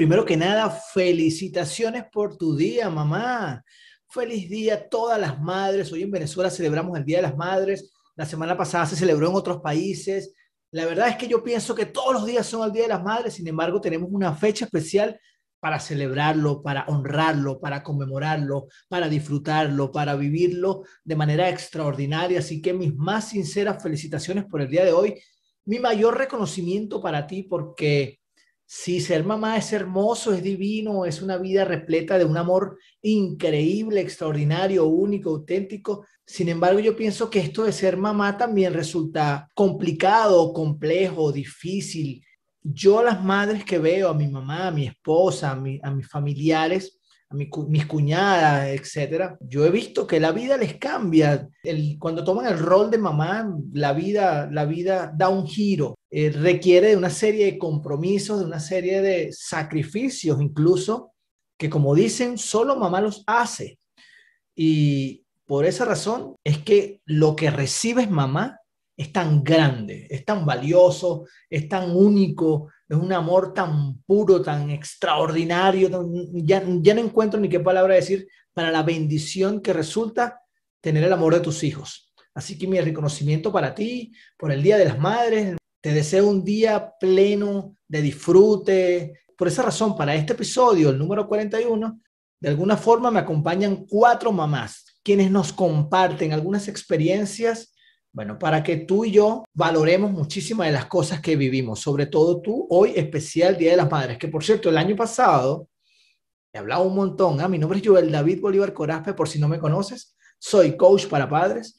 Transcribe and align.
primero 0.00 0.24
que 0.24 0.34
nada, 0.34 0.70
felicitaciones 0.70 2.04
por 2.10 2.38
tu 2.38 2.56
día, 2.56 2.88
mamá. 2.88 3.62
Feliz 4.08 4.48
día 4.48 4.74
a 4.76 4.88
todas 4.88 5.20
las 5.20 5.38
madres. 5.38 5.92
Hoy 5.92 6.04
en 6.04 6.10
Venezuela 6.10 6.48
celebramos 6.48 6.96
el 6.96 7.04
Día 7.04 7.18
de 7.18 7.24
las 7.24 7.36
Madres. 7.36 7.92
La 8.16 8.24
semana 8.24 8.56
pasada 8.56 8.86
se 8.86 8.96
celebró 8.96 9.28
en 9.28 9.34
otros 9.34 9.60
países. 9.60 10.32
La 10.70 10.86
verdad 10.86 11.08
es 11.08 11.16
que 11.16 11.28
yo 11.28 11.44
pienso 11.44 11.74
que 11.74 11.84
todos 11.84 12.14
los 12.14 12.24
días 12.24 12.46
son 12.46 12.64
el 12.64 12.72
Día 12.72 12.84
de 12.84 12.88
las 12.88 13.02
Madres, 13.02 13.34
sin 13.34 13.46
embargo 13.46 13.78
tenemos 13.78 14.08
una 14.10 14.34
fecha 14.34 14.64
especial 14.64 15.20
para 15.60 15.78
celebrarlo, 15.78 16.62
para 16.62 16.86
honrarlo, 16.86 17.60
para 17.60 17.82
conmemorarlo, 17.82 18.68
para 18.88 19.06
disfrutarlo, 19.06 19.92
para 19.92 20.16
vivirlo 20.16 20.84
de 21.04 21.16
manera 21.16 21.50
extraordinaria. 21.50 22.38
Así 22.38 22.62
que 22.62 22.72
mis 22.72 22.94
más 22.94 23.28
sinceras 23.28 23.82
felicitaciones 23.82 24.46
por 24.46 24.62
el 24.62 24.70
día 24.70 24.86
de 24.86 24.94
hoy. 24.94 25.20
Mi 25.66 25.78
mayor 25.78 26.16
reconocimiento 26.16 27.02
para 27.02 27.26
ti 27.26 27.42
porque 27.42 28.19
Sí, 28.72 29.00
ser 29.00 29.24
mamá 29.24 29.56
es 29.56 29.72
hermoso, 29.72 30.32
es 30.32 30.44
divino, 30.44 31.04
es 31.04 31.22
una 31.22 31.38
vida 31.38 31.64
repleta 31.64 32.16
de 32.16 32.24
un 32.24 32.36
amor 32.36 32.78
increíble, 33.02 34.00
extraordinario, 34.00 34.86
único, 34.86 35.30
auténtico. 35.30 36.06
Sin 36.24 36.48
embargo, 36.48 36.78
yo 36.78 36.94
pienso 36.94 37.28
que 37.28 37.40
esto 37.40 37.64
de 37.64 37.72
ser 37.72 37.96
mamá 37.96 38.36
también 38.36 38.72
resulta 38.72 39.48
complicado, 39.56 40.52
complejo, 40.52 41.32
difícil. 41.32 42.24
Yo 42.62 43.02
las 43.02 43.24
madres 43.24 43.64
que 43.64 43.80
veo, 43.80 44.08
a 44.08 44.14
mi 44.14 44.28
mamá, 44.28 44.68
a 44.68 44.70
mi 44.70 44.86
esposa, 44.86 45.50
a 45.50 45.90
mis 45.90 46.08
familiares, 46.08 46.99
a 47.30 47.36
mis 47.36 47.86
cuñadas, 47.86 48.68
etcétera, 48.68 49.38
yo 49.40 49.64
he 49.64 49.70
visto 49.70 50.04
que 50.04 50.18
la 50.18 50.32
vida 50.32 50.56
les 50.56 50.78
cambia. 50.78 51.48
El, 51.62 51.96
cuando 51.98 52.24
toman 52.24 52.46
el 52.46 52.58
rol 52.58 52.90
de 52.90 52.98
mamá, 52.98 53.48
la 53.72 53.92
vida, 53.92 54.48
la 54.50 54.64
vida 54.64 55.12
da 55.16 55.28
un 55.28 55.46
giro. 55.46 55.96
Eh, 56.10 56.30
requiere 56.30 56.88
de 56.88 56.96
una 56.96 57.10
serie 57.10 57.44
de 57.44 57.58
compromisos, 57.58 58.40
de 58.40 58.46
una 58.46 58.58
serie 58.58 59.00
de 59.00 59.32
sacrificios, 59.32 60.40
incluso, 60.40 61.12
que 61.56 61.70
como 61.70 61.94
dicen, 61.94 62.36
solo 62.36 62.74
mamá 62.76 63.00
los 63.00 63.22
hace. 63.28 63.78
Y 64.56 65.24
por 65.46 65.64
esa 65.66 65.84
razón 65.84 66.34
es 66.42 66.58
que 66.58 67.00
lo 67.04 67.36
que 67.36 67.50
recibes 67.50 68.10
mamá 68.10 68.58
es 68.96 69.12
tan 69.12 69.44
grande, 69.44 70.08
es 70.10 70.24
tan 70.24 70.44
valioso, 70.44 71.26
es 71.48 71.68
tan 71.68 71.94
único, 71.94 72.68
es 72.90 72.96
un 72.96 73.12
amor 73.12 73.54
tan 73.54 74.02
puro, 74.02 74.42
tan 74.42 74.68
extraordinario, 74.70 75.88
ya, 76.32 76.60
no 76.60 77.00
encuentro 77.00 77.38
ni 77.38 77.48
qué 77.48 77.60
palabra 77.60 77.94
decir 77.94 78.26
para 78.52 78.72
la 78.72 78.82
bendición 78.82 79.60
que 79.60 79.72
resulta 79.72 80.40
tener 80.80 81.04
el 81.04 81.12
amor 81.12 81.34
de 81.34 81.40
tus 81.40 81.62
hijos. 81.62 82.12
Así 82.34 82.58
que 82.58 82.66
mi 82.66 82.80
reconocimiento 82.80 83.52
para 83.52 83.76
ti, 83.76 84.12
por 84.36 84.50
el 84.50 84.60
Día 84.60 84.76
de 84.76 84.86
las 84.86 84.98
Madres, 84.98 85.56
te 85.80 85.92
deseo 85.92 86.26
un 86.26 86.44
día 86.44 86.92
pleno 86.98 87.76
de 87.86 88.02
disfrute. 88.02 89.20
Por 89.36 89.46
esa 89.46 89.62
razón, 89.62 89.96
para 89.96 90.16
este 90.16 90.32
episodio, 90.32 90.90
el 90.90 90.98
número 90.98 91.28
41, 91.28 92.00
de 92.40 92.48
alguna 92.48 92.76
forma 92.76 93.12
me 93.12 93.20
acompañan 93.20 93.86
cuatro 93.86 94.32
mamás, 94.32 94.98
quienes 95.04 95.30
nos 95.30 95.52
comparten 95.52 96.32
algunas 96.32 96.66
experiencias 96.66 97.72
bueno, 98.12 98.38
para 98.38 98.62
que 98.62 98.76
tú 98.78 99.04
y 99.04 99.12
yo 99.12 99.44
valoremos 99.54 100.10
muchísimas 100.10 100.66
de 100.66 100.72
las 100.72 100.86
cosas 100.86 101.20
que 101.20 101.36
vivimos, 101.36 101.80
sobre 101.80 102.06
todo 102.06 102.40
tú, 102.40 102.66
hoy 102.68 102.92
especial 102.96 103.56
Día 103.56 103.70
de 103.70 103.76
las 103.76 103.90
Madres, 103.90 104.18
que 104.18 104.28
por 104.28 104.42
cierto, 104.42 104.68
el 104.68 104.78
año 104.78 104.96
pasado 104.96 105.68
he 106.52 106.58
hablado 106.58 106.82
un 106.82 106.96
montón. 106.96 107.40
¿ah? 107.40 107.48
Mi 107.48 107.58
nombre 107.58 107.78
es 107.78 107.86
Joel 107.86 108.10
David 108.10 108.40
Bolívar 108.40 108.72
Corazpe, 108.74 109.14
por 109.14 109.28
si 109.28 109.38
no 109.38 109.48
me 109.48 109.60
conoces, 109.60 110.16
soy 110.38 110.76
coach 110.76 111.06
para 111.06 111.28
padres. 111.28 111.76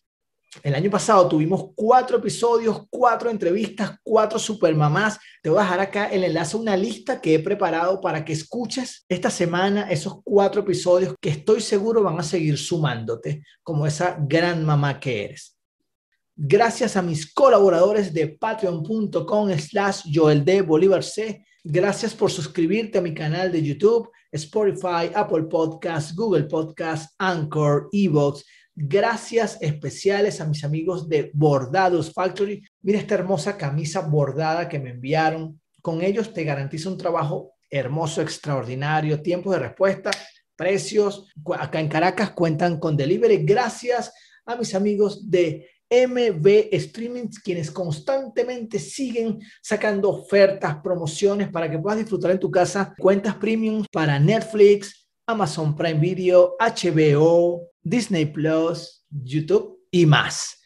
El 0.63 0.75
año 0.75 0.89
pasado 0.89 1.29
tuvimos 1.29 1.69
cuatro 1.75 2.17
episodios, 2.17 2.81
cuatro 2.89 3.29
entrevistas, 3.29 3.97
cuatro 4.03 4.37
supermamás. 4.37 5.17
Te 5.41 5.49
voy 5.49 5.59
a 5.59 5.63
dejar 5.63 5.79
acá 5.79 6.05
el 6.07 6.25
enlace 6.25 6.57
a 6.57 6.59
una 6.59 6.75
lista 6.75 7.21
que 7.21 7.35
he 7.35 7.39
preparado 7.39 8.01
para 8.01 8.25
que 8.25 8.33
escuches 8.33 9.05
esta 9.07 9.29
semana 9.29 9.89
esos 9.89 10.19
cuatro 10.23 10.61
episodios 10.61 11.15
que 11.21 11.29
estoy 11.29 11.61
seguro 11.61 12.03
van 12.03 12.19
a 12.19 12.23
seguir 12.23 12.57
sumándote 12.57 13.43
como 13.63 13.87
esa 13.87 14.17
gran 14.19 14.65
mamá 14.65 14.99
que 14.99 15.25
eres. 15.25 15.60
Gracias 16.35 16.95
a 16.95 17.01
mis 17.01 17.33
colaboradores 17.33 18.13
de 18.13 18.27
patreon.com 18.27 19.49
slash 19.57 20.03
Joel 20.11 20.45
D. 20.45 20.61
Bolívar. 20.61 21.03
Gracias 21.63 22.15
por 22.15 22.31
suscribirte 22.31 22.97
a 22.97 23.01
mi 23.01 23.13
canal 23.13 23.51
de 23.51 23.61
YouTube, 23.61 24.09
Spotify, 24.31 25.11
Apple 25.13 25.43
Podcasts, 25.43 26.15
Google 26.15 26.45
Podcasts, 26.45 27.13
Anchor, 27.19 27.89
Evox. 27.91 28.43
Gracias 28.73 29.57
especiales 29.61 30.41
a 30.41 30.45
mis 30.45 30.63
amigos 30.63 31.07
de 31.07 31.29
Bordados 31.33 32.11
Factory. 32.13 32.63
Mira 32.81 32.99
esta 32.99 33.15
hermosa 33.15 33.57
camisa 33.57 34.01
bordada 34.01 34.69
que 34.69 34.79
me 34.79 34.91
enviaron. 34.91 35.59
Con 35.81 36.01
ellos 36.01 36.33
te 36.33 36.43
garantizo 36.43 36.89
un 36.89 36.97
trabajo 36.97 37.53
hermoso, 37.69 38.21
extraordinario, 38.21 39.21
tiempo 39.21 39.51
de 39.51 39.59
respuesta, 39.59 40.09
precios. 40.55 41.31
Acá 41.59 41.79
en 41.79 41.89
Caracas 41.89 42.31
cuentan 42.31 42.79
con 42.79 42.97
delivery. 42.97 43.43
Gracias 43.45 44.11
a 44.45 44.55
mis 44.55 44.73
amigos 44.73 45.29
de 45.29 45.69
MB 45.91 46.69
Streaming, 46.71 47.27
quienes 47.43 47.69
constantemente 47.69 48.79
siguen 48.79 49.39
sacando 49.61 50.09
ofertas, 50.09 50.77
promociones 50.81 51.49
para 51.49 51.69
que 51.69 51.77
puedas 51.77 51.99
disfrutar 51.99 52.31
en 52.31 52.39
tu 52.39 52.49
casa 52.49 52.95
cuentas 52.97 53.35
premium 53.35 53.83
para 53.91 54.17
Netflix, 54.17 55.09
Amazon 55.27 55.75
Prime 55.75 55.99
Video, 55.99 56.55
HBO, 56.59 57.67
Disney 57.83 58.25
Plus, 58.25 59.05
YouTube 59.09 59.79
y 59.91 60.05
más. 60.05 60.61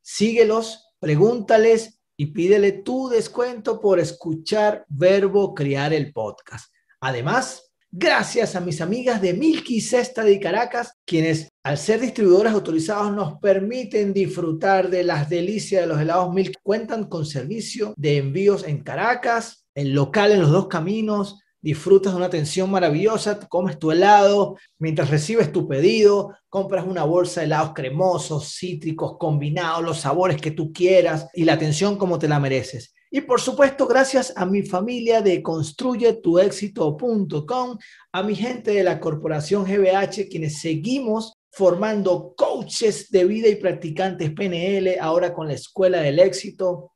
Síguelos, 0.00 0.94
pregúntales 1.00 2.00
y 2.16 2.26
pídele 2.26 2.72
tu 2.72 3.08
descuento 3.08 3.80
por 3.80 3.98
escuchar 3.98 4.84
Verbo 4.88 5.54
Crear 5.54 5.92
el 5.92 6.12
podcast. 6.12 6.72
Además, 7.00 7.72
gracias 7.90 8.54
a 8.56 8.60
mis 8.60 8.80
amigas 8.80 9.20
de 9.20 9.34
Milky 9.34 9.80
Cesta 9.80 10.22
de 10.24 10.38
Caracas, 10.38 10.97
quienes 11.08 11.48
al 11.64 11.78
ser 11.78 12.00
distribuidores 12.00 12.52
autorizados 12.52 13.12
nos 13.12 13.40
permiten 13.40 14.12
disfrutar 14.12 14.90
de 14.90 15.04
las 15.04 15.30
delicias 15.30 15.80
de 15.80 15.86
los 15.86 15.98
helados 15.98 16.34
Milky. 16.34 16.58
Cuentan 16.62 17.04
con 17.04 17.24
servicio 17.24 17.94
de 17.96 18.18
envíos 18.18 18.62
en 18.64 18.82
Caracas, 18.82 19.66
el 19.74 19.94
local 19.94 20.32
en 20.32 20.42
los 20.42 20.50
dos 20.50 20.68
caminos, 20.68 21.40
disfrutas 21.62 22.12
de 22.12 22.18
una 22.18 22.26
atención 22.26 22.70
maravillosa, 22.70 23.40
comes 23.48 23.78
tu 23.78 23.90
helado, 23.90 24.58
mientras 24.78 25.08
recibes 25.08 25.50
tu 25.50 25.66
pedido, 25.66 26.36
compras 26.50 26.86
una 26.86 27.04
bolsa 27.04 27.40
de 27.40 27.46
helados 27.46 27.72
cremosos, 27.74 28.56
cítricos, 28.58 29.16
combinados, 29.18 29.82
los 29.82 30.00
sabores 30.00 30.38
que 30.38 30.50
tú 30.50 30.74
quieras 30.74 31.28
y 31.32 31.44
la 31.44 31.54
atención 31.54 31.96
como 31.96 32.18
te 32.18 32.28
la 32.28 32.38
mereces. 32.38 32.92
Y 33.10 33.22
por 33.22 33.40
supuesto, 33.40 33.86
gracias 33.86 34.34
a 34.36 34.44
mi 34.44 34.62
familia 34.62 35.22
de 35.22 35.42
construyetuexito.com, 35.42 37.78
a 38.12 38.22
mi 38.22 38.34
gente 38.34 38.72
de 38.72 38.82
la 38.82 39.00
corporación 39.00 39.64
GBH, 39.64 40.28
quienes 40.30 40.60
seguimos 40.60 41.32
formando 41.50 42.34
coaches 42.36 43.10
de 43.10 43.24
vida 43.24 43.48
y 43.48 43.56
practicantes 43.56 44.30
PNL, 44.32 44.98
ahora 45.00 45.32
con 45.32 45.48
la 45.48 45.54
Escuela 45.54 46.02
del 46.02 46.18
Éxito. 46.18 46.92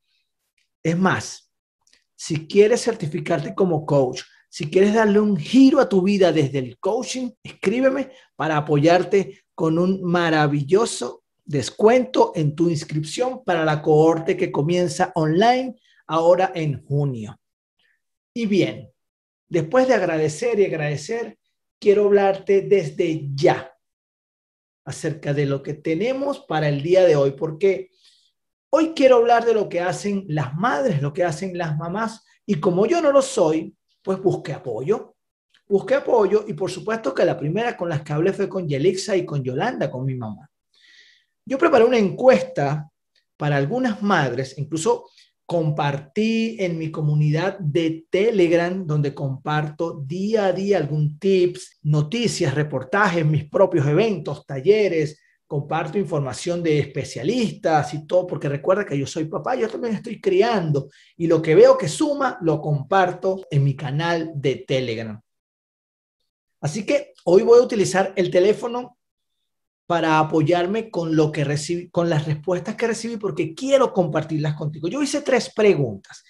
Es 0.83 0.99
más, 0.99 1.51
si 2.15 2.47
quieres 2.47 2.85
certificarte 2.85 3.55
como 3.55 3.87
coach, 3.87 4.21
si 4.51 4.69
quieres 4.69 4.93
darle 4.93 5.19
un 5.19 5.39
giro 5.39 5.81
a 5.81 5.89
tu 5.89 6.03
vida 6.03 6.31
desde 6.31 6.59
el 6.59 6.79
coaching, 6.79 7.31
escríbeme 7.43 8.11
para 8.37 8.59
apoyarte 8.59 9.45
con 9.55 9.79
un 9.79 10.03
maravilloso 10.03 11.23
descuento 11.43 12.33
en 12.35 12.55
tu 12.55 12.69
inscripción 12.69 13.43
para 13.45 13.65
la 13.65 13.81
cohorte 13.81 14.37
que 14.37 14.53
comienza 14.53 15.11
online 15.15 15.75
ahora 16.13 16.53
en 16.55 16.85
junio. 16.85 17.41
Y 18.35 18.45
bien, 18.45 18.93
después 19.49 19.89
de 19.89 19.95
agradecer 19.95 20.61
y 20.61 20.67
agradecer, 20.67 21.39
quiero 21.81 22.05
hablarte 22.05 22.61
desde 22.61 23.31
ya 23.35 23.73
acerca 24.85 25.33
de 25.33 25.47
lo 25.47 25.63
que 25.63 25.73
tenemos 25.73 26.41
para 26.41 26.69
el 26.69 26.83
día 26.83 27.07
de 27.07 27.17
hoy, 27.17 27.31
porque 27.31 27.93
hoy 28.69 28.93
quiero 28.95 29.17
hablar 29.17 29.47
de 29.47 29.55
lo 29.55 29.71
que 29.71 29.81
hacen 29.81 30.27
las 30.29 30.55
madres, 30.55 31.01
lo 31.01 31.15
que 31.15 31.25
hacen 31.25 31.57
las 31.57 31.79
mamás, 31.79 32.23
y 32.45 32.61
como 32.61 32.85
yo 32.85 33.01
no 33.01 33.11
lo 33.11 33.23
soy, 33.23 33.75
pues 34.03 34.21
busqué 34.21 34.53
apoyo. 34.53 35.17
Busqué 35.67 35.95
apoyo 35.95 36.45
y 36.47 36.53
por 36.53 36.71
supuesto 36.71 37.15
que 37.15 37.25
la 37.25 37.39
primera 37.39 37.75
con 37.75 37.89
las 37.89 38.03
que 38.03 38.13
hablé 38.13 38.35
fue 38.35 38.51
con 38.51 38.69
Yelixa 38.69 39.17
y 39.17 39.25
con 39.25 39.43
Yolanda, 39.43 39.91
con 39.91 40.05
mi 40.05 40.15
mamá. 40.15 40.51
Yo 41.47 41.57
preparé 41.57 41.85
una 41.85 41.97
encuesta 41.97 42.91
para 43.39 43.57
algunas 43.57 44.03
madres, 44.03 44.59
incluso 44.59 45.09
compartí 45.53 46.57
en 46.59 46.79
mi 46.79 46.91
comunidad 46.91 47.59
de 47.59 48.07
Telegram, 48.09 48.87
donde 48.87 49.13
comparto 49.13 50.03
día 50.03 50.47
a 50.47 50.53
día 50.55 50.79
algún 50.79 51.19
tips, 51.19 51.79
noticias, 51.83 52.55
reportajes, 52.55 53.27
mis 53.27 53.51
propios 53.51 53.87
eventos, 53.87 54.47
talleres, 54.47 55.21
comparto 55.47 55.99
información 55.99 56.63
de 56.63 56.79
especialistas 56.79 57.93
y 57.93 58.07
todo, 58.07 58.27
porque 58.27 58.49
recuerda 58.49 58.87
que 58.87 58.97
yo 58.97 59.07
soy 59.07 59.27
papá, 59.27 59.55
yo 59.55 59.69
también 59.69 59.95
estoy 59.95 60.23
criando 60.23 60.89
y 61.19 61.27
lo 61.27 61.43
que 61.43 61.55
veo 61.55 61.77
que 61.77 61.87
suma, 61.87 62.39
lo 62.41 62.59
comparto 62.59 63.47
en 63.51 63.63
mi 63.63 63.77
canal 63.77 64.33
de 64.35 64.65
Telegram. 64.67 65.21
Así 66.63 66.87
que 66.87 67.13
hoy 67.25 67.43
voy 67.43 67.59
a 67.59 67.63
utilizar 67.63 68.15
el 68.17 68.31
teléfono 68.31 68.97
para 69.87 70.19
apoyarme 70.19 70.91
con 70.91 71.17
lo 71.17 71.33
que 71.33 71.45
recibí, 71.45 71.91
con 71.91 72.09
las 72.09 72.27
respuestas 72.27 72.77
que 72.77 72.87
recibí, 72.87 73.17
porque 73.17 73.55
quiero 73.55 73.93
compartirlas 73.93 74.55
contigo. 74.55 74.89
Yo 74.89 75.03
hice 75.03 75.23
tres 75.23 75.53
preguntas, 75.55 76.25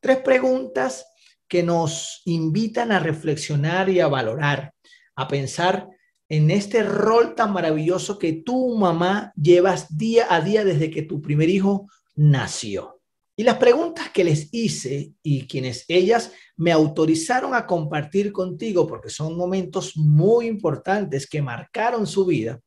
tres 0.00 0.18
preguntas 0.18 1.06
que 1.48 1.62
nos 1.62 2.22
invitan 2.24 2.92
a 2.92 2.98
reflexionar 2.98 3.88
y 3.88 4.00
a 4.00 4.08
valorar, 4.08 4.74
a 5.14 5.28
pensar 5.28 5.88
en 6.28 6.50
este 6.50 6.82
rol 6.82 7.34
tan 7.34 7.52
maravilloso 7.52 8.18
que 8.18 8.32
tú, 8.32 8.76
mamá, 8.76 9.32
llevas 9.36 9.96
día 9.96 10.26
a 10.28 10.40
día 10.40 10.64
desde 10.64 10.90
que 10.90 11.02
tu 11.02 11.20
primer 11.20 11.48
hijo 11.48 11.88
nació. 12.16 13.00
Y 13.38 13.44
las 13.44 13.58
preguntas 13.58 14.10
que 14.10 14.24
les 14.24 14.48
hice 14.52 15.12
y 15.22 15.46
quienes 15.46 15.84
ellas 15.88 16.32
me 16.56 16.72
autorizaron 16.72 17.54
a 17.54 17.66
compartir 17.66 18.32
contigo, 18.32 18.86
porque 18.86 19.10
son 19.10 19.36
momentos 19.36 19.96
muy 19.96 20.46
importantes 20.46 21.28
que 21.28 21.42
marcaron 21.42 22.06
su 22.06 22.24
vida, 22.24 22.58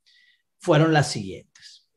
fueron 0.59 0.93
las 0.93 1.11
siguientes. 1.11 1.87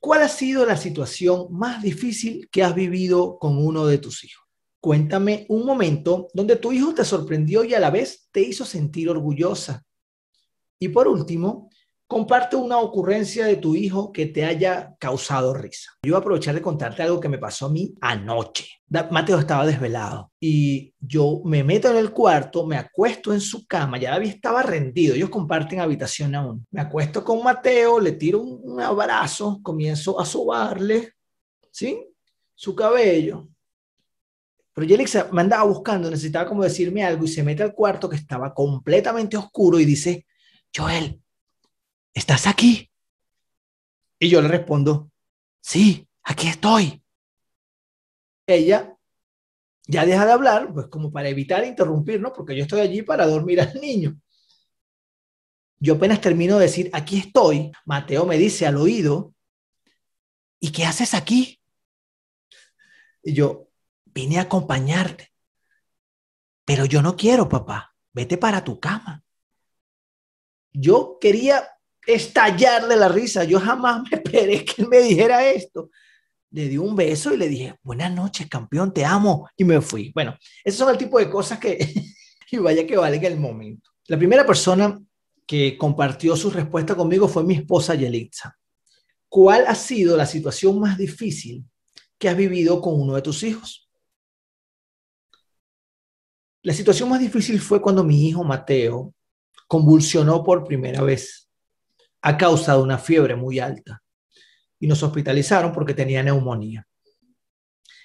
¿Cuál 0.00 0.22
ha 0.22 0.28
sido 0.28 0.66
la 0.66 0.76
situación 0.76 1.46
más 1.50 1.82
difícil 1.82 2.48
que 2.50 2.64
has 2.64 2.74
vivido 2.74 3.38
con 3.38 3.56
uno 3.56 3.86
de 3.86 3.98
tus 3.98 4.24
hijos? 4.24 4.44
Cuéntame 4.80 5.46
un 5.48 5.64
momento 5.64 6.26
donde 6.34 6.56
tu 6.56 6.72
hijo 6.72 6.92
te 6.92 7.04
sorprendió 7.04 7.62
y 7.62 7.72
a 7.74 7.78
la 7.78 7.90
vez 7.90 8.28
te 8.32 8.40
hizo 8.40 8.64
sentir 8.64 9.08
orgullosa. 9.08 9.86
Y 10.80 10.88
por 10.88 11.06
último, 11.06 11.70
comparte 12.12 12.56
una 12.56 12.78
ocurrencia 12.78 13.46
de 13.46 13.56
tu 13.56 13.74
hijo 13.74 14.12
que 14.12 14.26
te 14.26 14.44
haya 14.44 14.94
causado 14.98 15.54
risa. 15.54 15.92
Yo 16.02 16.12
voy 16.12 16.18
a 16.18 16.20
aprovechar 16.20 16.54
de 16.54 16.60
contarte 16.60 17.02
algo 17.02 17.18
que 17.18 17.30
me 17.30 17.38
pasó 17.38 17.66
a 17.66 17.70
mí 17.70 17.94
anoche. 18.02 18.66
Mateo 19.10 19.38
estaba 19.38 19.64
desvelado 19.64 20.30
y 20.38 20.92
yo 21.00 21.40
me 21.46 21.64
meto 21.64 21.88
en 21.90 21.96
el 21.96 22.10
cuarto, 22.10 22.66
me 22.66 22.76
acuesto 22.76 23.32
en 23.32 23.40
su 23.40 23.66
cama, 23.66 23.98
ya 23.98 24.10
David 24.10 24.28
estaba 24.28 24.62
rendido, 24.62 25.14
ellos 25.14 25.30
comparten 25.30 25.80
habitación 25.80 26.34
aún. 26.34 26.66
Me 26.70 26.82
acuesto 26.82 27.24
con 27.24 27.42
Mateo, 27.42 27.98
le 27.98 28.12
tiro 28.12 28.40
un, 28.40 28.78
abrazo, 28.78 29.60
comienzo 29.62 30.20
a 30.20 30.26
sobarle, 30.26 31.14
¿sí? 31.70 32.06
Su 32.54 32.76
cabello. 32.76 33.48
Pero 34.74 34.86
Yelixa 34.86 35.28
me 35.32 35.40
andaba 35.40 35.64
buscando, 35.64 36.10
necesitaba 36.10 36.46
como 36.46 36.62
decirme 36.62 37.02
algo 37.02 37.24
y 37.24 37.28
se 37.28 37.42
mete 37.42 37.62
al 37.62 37.74
cuarto 37.74 38.06
que 38.10 38.16
estaba 38.16 38.52
completamente 38.52 39.38
oscuro 39.38 39.80
y 39.80 39.86
dice, 39.86 40.26
Joel, 40.76 41.21
¿estás 42.14 42.46
aquí? 42.46 42.90
Y 44.18 44.28
yo 44.28 44.40
le 44.40 44.48
respondo, 44.48 45.10
sí, 45.60 46.08
aquí 46.22 46.48
estoy. 46.48 47.02
Ella 48.46 48.96
ya 49.86 50.06
deja 50.06 50.24
de 50.24 50.32
hablar, 50.32 50.72
pues 50.72 50.86
como 50.86 51.10
para 51.10 51.28
evitar 51.28 51.64
interrumpir, 51.64 52.20
¿no? 52.20 52.32
Porque 52.32 52.56
yo 52.56 52.62
estoy 52.62 52.80
allí 52.80 53.02
para 53.02 53.26
dormir 53.26 53.60
al 53.60 53.74
niño. 53.80 54.16
Yo 55.78 55.94
apenas 55.94 56.20
termino 56.20 56.58
de 56.58 56.66
decir, 56.66 56.90
aquí 56.92 57.18
estoy, 57.18 57.72
Mateo 57.84 58.24
me 58.24 58.38
dice 58.38 58.66
al 58.66 58.76
oído, 58.76 59.34
¿y 60.60 60.70
qué 60.70 60.84
haces 60.84 61.14
aquí? 61.14 61.60
Y 63.24 63.34
yo, 63.34 63.68
vine 64.04 64.38
a 64.38 64.42
acompañarte. 64.42 65.32
Pero 66.64 66.84
yo 66.84 67.02
no 67.02 67.16
quiero, 67.16 67.48
papá, 67.48 67.96
vete 68.12 68.38
para 68.38 68.62
tu 68.62 68.78
cama. 68.78 69.24
Yo 70.72 71.18
quería 71.20 71.68
estallar 72.06 72.88
de 72.88 72.96
la 72.96 73.08
risa. 73.08 73.44
Yo 73.44 73.60
jamás 73.60 74.02
me 74.02 74.16
esperé 74.16 74.64
que 74.64 74.82
él 74.82 74.88
me 74.88 75.00
dijera 75.00 75.46
esto. 75.46 75.90
Le 76.50 76.68
di 76.68 76.76
un 76.76 76.94
beso 76.94 77.32
y 77.32 77.38
le 77.38 77.48
dije, 77.48 77.74
buenas 77.82 78.12
noches, 78.12 78.48
campeón, 78.48 78.92
te 78.92 79.04
amo. 79.04 79.48
Y 79.56 79.64
me 79.64 79.80
fui. 79.80 80.12
Bueno, 80.14 80.36
esos 80.64 80.78
son 80.78 80.90
el 80.90 80.98
tipo 80.98 81.18
de 81.18 81.30
cosas 81.30 81.58
que, 81.58 81.78
y 82.50 82.58
vaya 82.58 82.86
que 82.86 82.96
valen 82.96 83.24
el 83.24 83.38
momento. 83.38 83.90
La 84.06 84.18
primera 84.18 84.46
persona 84.46 85.00
que 85.46 85.76
compartió 85.78 86.36
su 86.36 86.50
respuesta 86.50 86.94
conmigo 86.94 87.28
fue 87.28 87.44
mi 87.44 87.54
esposa 87.54 87.94
Yelitza. 87.94 88.56
¿Cuál 89.28 89.66
ha 89.66 89.74
sido 89.74 90.16
la 90.16 90.26
situación 90.26 90.78
más 90.78 90.98
difícil 90.98 91.64
que 92.18 92.28
has 92.28 92.36
vivido 92.36 92.80
con 92.80 93.00
uno 93.00 93.14
de 93.14 93.22
tus 93.22 93.42
hijos? 93.42 93.88
La 96.62 96.74
situación 96.74 97.08
más 97.08 97.18
difícil 97.18 97.60
fue 97.60 97.80
cuando 97.80 98.04
mi 98.04 98.28
hijo 98.28 98.44
Mateo 98.44 99.14
convulsionó 99.66 100.44
por 100.44 100.64
primera 100.64 101.02
vez 101.02 101.41
a 102.22 102.36
causa 102.36 102.74
de 102.76 102.82
una 102.82 102.98
fiebre 102.98 103.36
muy 103.36 103.58
alta 103.58 104.02
y 104.78 104.86
nos 104.86 105.02
hospitalizaron 105.02 105.72
porque 105.72 105.94
tenía 105.94 106.22
neumonía. 106.22 106.86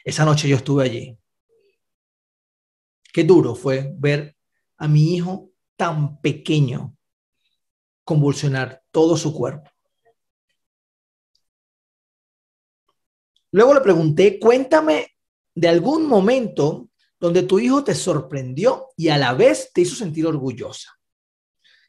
Esa 0.04 0.26
noche 0.26 0.48
yo 0.48 0.58
estuve 0.58 0.84
allí. 0.84 1.18
Qué 3.14 3.24
duro 3.24 3.56
fue 3.56 3.94
ver 3.98 4.36
a 4.78 4.88
mi 4.88 5.16
hijo 5.16 5.52
tan 5.76 6.20
pequeño 6.22 6.96
convulsionar 8.04 8.84
todo 8.92 9.18
su 9.18 9.34
cuerpo. 9.34 9.70
Luego 13.52 13.74
le 13.74 13.82
pregunté, 13.82 14.40
cuéntame 14.40 15.16
de 15.54 15.68
algún 15.68 16.08
momento 16.08 16.90
donde 17.20 17.44
tu 17.44 17.60
hijo 17.60 17.84
te 17.84 17.96
sorprendió 17.96 18.90
y 18.96 19.10
a 19.10 19.18
la 19.18 19.34
vez 19.34 19.72
te 19.74 19.82
hizo 19.82 19.96
sentir 19.96 20.26
orgullosa. 20.28 20.97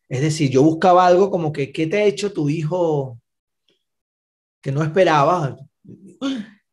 Es 0.09 0.21
decir, 0.21 0.51
yo 0.51 0.63
buscaba 0.63 1.07
algo 1.07 1.31
como 1.31 1.53
que, 1.53 1.73
¿qué 1.73 1.87
te 1.87 1.99
ha 1.99 2.05
hecho 2.05 2.33
tu 2.33 2.49
hijo 2.49 3.21
que 4.61 4.73
no 4.73 4.83
esperaba? 4.83 5.57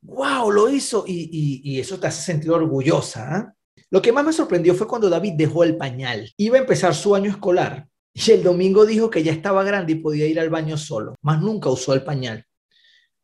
¡Wow! 0.02 0.52
Lo 0.52 0.70
hizo 0.70 1.04
y, 1.08 1.80
eso 1.80 2.00
te 2.00 2.08
hace 2.08 2.22
sentir 2.22 2.52
orgullosa. 2.52 3.36
¿ah? 3.36 3.56
Lo 3.90 4.02
que 4.02 4.12
más 4.12 4.26
me 4.26 4.34
sorprendió 4.34 4.74
fue 4.74 4.88
cuando 4.88 5.10
David 5.10 5.34
dejó 5.36 5.64
el 5.64 5.78
pañal. 5.78 6.32
Iba 6.38 6.58
a 6.58 6.62
empezar 6.62 6.96
su 6.96 7.16
año 7.16 7.30
escolar 7.30 7.88
y 8.18 8.32
el 8.32 8.44
domingo 8.44 8.86
dijo 8.86 9.10
que 9.10 9.24
ya 9.24 9.34
estaba 9.34 9.64
grande 9.66 9.92
y 9.94 9.96
podía 9.96 10.26
ir 10.26 10.40
al 10.40 10.50
baño 10.50 10.78
solo, 10.78 11.16
más 11.22 11.42
nunca 11.42 11.70
usó 11.70 11.94
el 11.94 12.04
pañal. 12.04 12.46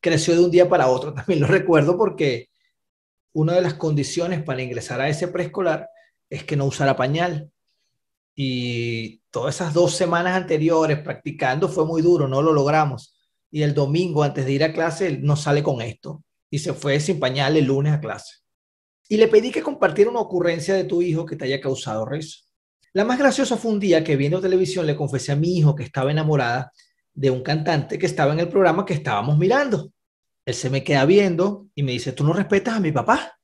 Creció 0.01 0.35
de 0.35 0.43
un 0.43 0.51
día 0.51 0.67
para 0.67 0.87
otro, 0.87 1.13
también 1.15 1.39
lo 1.39 1.47
recuerdo 1.47 1.97
porque 1.97 2.49
una 3.33 3.53
de 3.53 3.61
las 3.61 3.75
condiciones 3.75 4.43
para 4.43 4.61
ingresar 4.61 4.99
a 4.99 5.07
ese 5.07 5.29
preescolar 5.29 5.89
es 6.29 6.43
que 6.43 6.57
no 6.57 6.65
usara 6.65 6.97
pañal. 6.97 7.49
Y 8.35 9.21
todas 9.29 9.55
esas 9.55 9.73
dos 9.73 9.95
semanas 9.95 10.35
anteriores 10.35 10.99
practicando 10.99 11.67
fue 11.67 11.85
muy 11.85 12.01
duro, 12.01 12.27
no 12.27 12.41
lo 12.41 12.53
logramos. 12.53 13.15
Y 13.51 13.63
el 13.63 13.73
domingo, 13.73 14.23
antes 14.23 14.45
de 14.45 14.53
ir 14.53 14.63
a 14.63 14.73
clase, 14.73 15.17
no 15.17 15.35
sale 15.35 15.61
con 15.61 15.81
esto. 15.81 16.23
Y 16.49 16.59
se 16.59 16.73
fue 16.73 16.99
sin 16.99 17.19
pañal 17.19 17.57
el 17.57 17.65
lunes 17.65 17.93
a 17.93 17.99
clase. 17.99 18.37
Y 19.09 19.17
le 19.17 19.27
pedí 19.27 19.51
que 19.51 19.61
compartiera 19.61 20.09
una 20.09 20.21
ocurrencia 20.21 20.73
de 20.73 20.85
tu 20.85 21.01
hijo 21.01 21.25
que 21.25 21.35
te 21.35 21.45
haya 21.45 21.59
causado 21.59 22.05
risa. 22.05 22.39
La 22.93 23.05
más 23.05 23.19
graciosa 23.19 23.57
fue 23.57 23.71
un 23.71 23.79
día 23.79 24.03
que 24.03 24.15
viendo 24.15 24.41
televisión 24.41 24.85
le 24.85 24.95
confesé 24.95 25.31
a 25.31 25.35
mi 25.35 25.57
hijo 25.57 25.75
que 25.75 25.83
estaba 25.83 26.11
enamorada 26.11 26.71
de 27.13 27.29
un 27.29 27.41
cantante 27.41 27.97
que 27.97 28.05
estaba 28.05 28.33
en 28.33 28.39
el 28.39 28.49
programa 28.49 28.85
que 28.85 28.93
estábamos 28.93 29.37
mirando. 29.37 29.91
Él 30.45 30.53
se 30.53 30.69
me 30.69 30.83
queda 30.83 31.05
viendo 31.05 31.67
y 31.75 31.83
me 31.83 31.91
dice, 31.91 32.11
¿tú 32.11 32.23
no 32.23 32.33
respetas 32.33 32.75
a 32.75 32.79
mi 32.79 32.91
papá? 32.91 33.37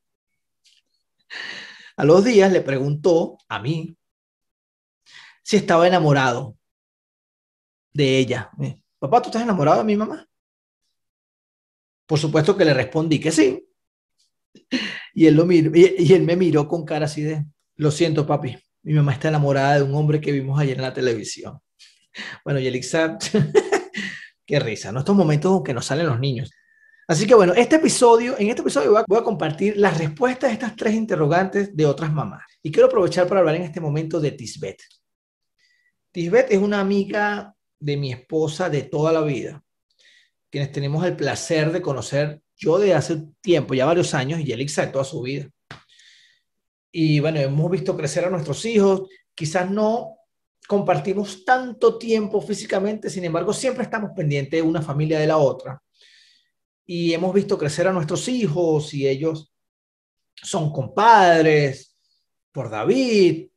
A 1.96 2.03
los 2.03 2.24
días 2.24 2.51
le 2.51 2.62
preguntó 2.62 3.38
a 3.48 3.60
mí 3.60 3.98
si 5.48 5.56
estaba 5.56 5.88
enamorado 5.88 6.58
de 7.94 8.18
ella. 8.18 8.51
Papá, 9.00 9.22
¿tú 9.22 9.30
estás 9.30 9.44
enamorado 9.44 9.77
de 9.77 9.86
mi 9.86 9.96
mamá? 9.96 10.27
Por 12.06 12.20
supuesto 12.20 12.58
que 12.58 12.66
le 12.66 12.74
respondí 12.74 13.18
que 13.18 13.32
sí. 13.32 13.66
Y 15.13 15.25
él, 15.25 15.36
lo 15.36 15.46
miró, 15.46 15.72
y, 15.74 16.12
él 16.12 16.24
me 16.24 16.36
miró 16.36 16.68
con 16.68 16.84
cara 16.84 17.06
así 17.06 17.22
de, 17.22 17.46
lo 17.77 17.92
siento, 17.92 18.27
papi, 18.27 18.58
mi 18.84 18.94
mamá 18.94 19.13
está 19.13 19.30
enamorada 19.30 19.75
de 19.75 19.84
un 19.84 19.96
hombre 19.96 20.20
que 20.20 20.34
vimos 20.34 20.60
ayer 20.60 20.75
en 20.75 20.82
la 20.82 20.94
televisión. 20.94 21.58
Bueno, 22.44 22.60
y 22.60 22.68
Elixir, 22.68 23.12
qué 24.46 24.60
risa, 24.60 24.92
¿no? 24.92 25.00
Estos 25.00 25.16
momentos 25.16 25.60
en 25.60 25.63
que 25.63 25.74
nos 25.74 25.86
salen 25.86 26.08
los 26.08 26.20
niños. 26.20 26.51
Así 27.08 27.25
que 27.25 27.36
bueno, 27.36 27.54
este 27.54 27.77
episodio, 27.77 28.38
en 28.38 28.50
este 28.50 28.63
episodio 28.63 28.92
voy 28.92 29.00
a, 29.00 29.06
voy 29.08 29.20
a, 29.20 29.24
compartir 29.24 29.77
las 29.77 29.98
respuestas 29.98 30.50
a 30.50 30.54
estas 30.54 30.75
tres 30.75 30.94
interrogantes 30.94 31.74
de 31.74 31.86
otras 31.86 32.12
mamás. 32.12 32.44
Y 32.62 32.70
quiero 32.70 32.88
aprovechar 32.88 33.30
para 33.30 33.39
hablar 33.39 33.56
en 33.56 33.62
este 33.62 33.80
momento 33.80 34.20
de 34.20 34.32
Tisbet. 34.32 34.82
Tisbet 36.17 36.51
es 36.51 36.57
una 36.57 36.79
amiga 36.79 37.55
de 37.79 37.95
mi 37.95 38.12
esposa 38.12 38.71
de 38.71 38.81
toda 38.81 39.13
la 39.13 39.21
vida, 39.21 39.63
quienes 40.50 40.71
tenemos 40.71 41.05
el 41.05 41.15
placer 41.15 41.71
de 41.71 41.79
conocer 41.79 42.41
yo 42.55 42.79
de 42.79 42.95
hace 42.95 43.21
tiempo, 43.39 43.75
ya 43.75 43.86
varios 43.86 44.15
años, 44.15 44.39
y 44.39 44.51
Elixa 44.51 44.83
de 44.83 44.91
toda 44.91 45.03
su 45.03 45.21
vida. 45.21 45.47
Y 46.91 47.19
bueno, 47.19 47.39
hemos 47.39 47.69
visto 47.69 47.95
crecer 47.95 48.25
a 48.25 48.31
nuestros 48.31 48.65
hijos, 48.65 49.07
quizás 49.36 49.69
no 49.69 50.17
compartimos 50.67 51.45
tanto 51.45 52.00
tiempo 52.00 52.41
físicamente, 52.41 53.12
sin 53.12 53.24
embargo, 53.24 53.53
siempre 53.53 53.83
estamos 53.83 54.09
pendientes 54.15 54.59
de 54.59 54.67
una 54.67 54.81
familia 54.81 55.19
de 55.19 55.27
la 55.27 55.38
otra. 55.38 55.79
Y 56.83 57.13
hemos 57.13 57.31
visto 57.31 57.59
crecer 57.59 57.86
a 57.86 57.93
nuestros 57.93 58.27
hijos 58.27 58.91
y 58.95 59.07
ellos 59.07 59.53
son 60.33 60.74
compadres 60.74 61.95
por 62.51 62.71
David, 62.71 63.50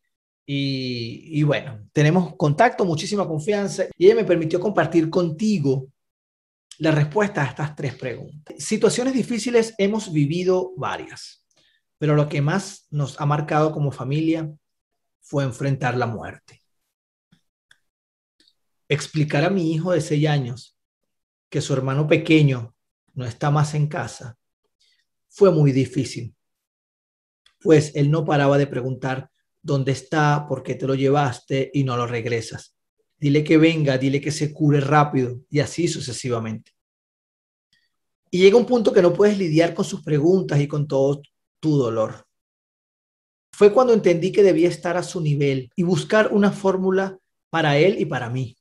y, 0.52 1.44
bueno, 1.44 1.88
tenemos 1.92 2.34
contacto, 2.34 2.84
muchísima 2.84 3.24
confianza 3.24 3.84
y 3.96 4.06
ella 4.06 4.16
me 4.16 4.24
permitió 4.24 4.58
compartir 4.58 5.08
contigo 5.08 5.92
la 6.78 6.90
respuesta 6.90 7.42
a 7.44 7.46
estas 7.46 7.76
tres 7.76 7.94
preguntas. 7.94 8.56
Situaciones 8.58 9.14
difíciles 9.14 9.74
hemos 9.78 10.12
vivido 10.12 10.72
varias, 10.76 11.46
pero 11.98 12.16
lo 12.16 12.28
que 12.28 12.42
más 12.42 12.88
nos 12.90 13.20
ha 13.20 13.26
marcado 13.26 13.70
como 13.70 13.92
familia 13.92 14.50
fue 15.20 15.44
enfrentar 15.44 15.96
la 15.96 16.06
muerte. 16.06 16.60
Explicar 18.88 19.44
a 19.44 19.50
mi 19.50 19.72
hijo 19.72 19.92
de 19.92 20.00
seis 20.00 20.26
años 20.26 20.76
que 21.48 21.60
su 21.60 21.74
hermano 21.74 22.08
pequeño 22.08 22.74
no 23.14 23.24
está 23.24 23.52
más 23.52 23.74
en 23.74 23.86
casa 23.86 24.36
fue 25.28 25.52
muy 25.52 25.70
difícil. 25.70 26.34
pues 27.60 27.94
él 27.94 28.10
no 28.10 28.24
paraba 28.24 28.58
de 28.58 28.66
preguntar 28.66 29.30
dónde 29.62 29.92
está, 29.92 30.46
por 30.48 30.62
qué 30.62 30.74
te 30.74 30.86
lo 30.86 30.94
llevaste 30.94 31.70
y 31.72 31.84
no 31.84 31.96
lo 31.96 32.06
regresas. 32.06 32.74
Dile 33.18 33.44
que 33.44 33.58
venga, 33.58 33.98
dile 33.98 34.20
que 34.20 34.30
se 34.30 34.52
cure 34.52 34.80
rápido 34.80 35.40
y 35.50 35.60
así 35.60 35.88
sucesivamente. 35.88 36.72
Y 38.30 38.38
llega 38.38 38.56
un 38.56 38.66
punto 38.66 38.92
que 38.92 39.02
no 39.02 39.12
puedes 39.12 39.36
lidiar 39.36 39.74
con 39.74 39.84
sus 39.84 40.02
preguntas 40.02 40.60
y 40.60 40.68
con 40.68 40.86
todo 40.86 41.20
tu 41.58 41.76
dolor. 41.76 42.26
Fue 43.52 43.72
cuando 43.72 43.92
entendí 43.92 44.32
que 44.32 44.42
debía 44.42 44.68
estar 44.68 44.96
a 44.96 45.02
su 45.02 45.20
nivel 45.20 45.70
y 45.76 45.82
buscar 45.82 46.32
una 46.32 46.50
fórmula 46.52 47.18
para 47.50 47.76
él 47.76 48.00
y 48.00 48.06
para 48.06 48.30
mí. 48.30 48.56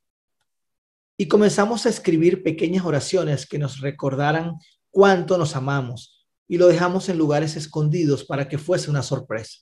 Y 1.15 1.27
comenzamos 1.27 1.85
a 1.85 1.89
escribir 1.89 2.43
pequeñas 2.43 2.85
oraciones 2.85 3.45
que 3.45 3.59
nos 3.59 3.79
recordaran 3.79 4.55
cuánto 4.89 5.37
nos 5.37 5.55
amamos 5.55 6.27
y 6.47 6.57
lo 6.57 6.67
dejamos 6.67 7.07
en 7.09 7.17
lugares 7.17 7.55
escondidos 7.55 8.25
para 8.25 8.49
que 8.49 8.57
fuese 8.57 8.89
una 8.89 9.03
sorpresa. 9.03 9.59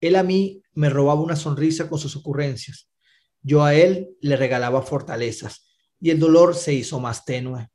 Él 0.00 0.16
a 0.16 0.22
mí 0.22 0.62
me 0.74 0.88
robaba 0.88 1.20
una 1.20 1.36
sonrisa 1.36 1.88
con 1.88 1.98
sus 1.98 2.16
ocurrencias. 2.16 2.90
Yo 3.42 3.64
a 3.64 3.74
él 3.74 4.16
le 4.20 4.36
regalaba 4.36 4.82
fortalezas 4.82 5.66
y 6.00 6.10
el 6.10 6.18
dolor 6.18 6.54
se 6.54 6.74
hizo 6.74 7.00
más 7.00 7.24
tenue. 7.24 7.68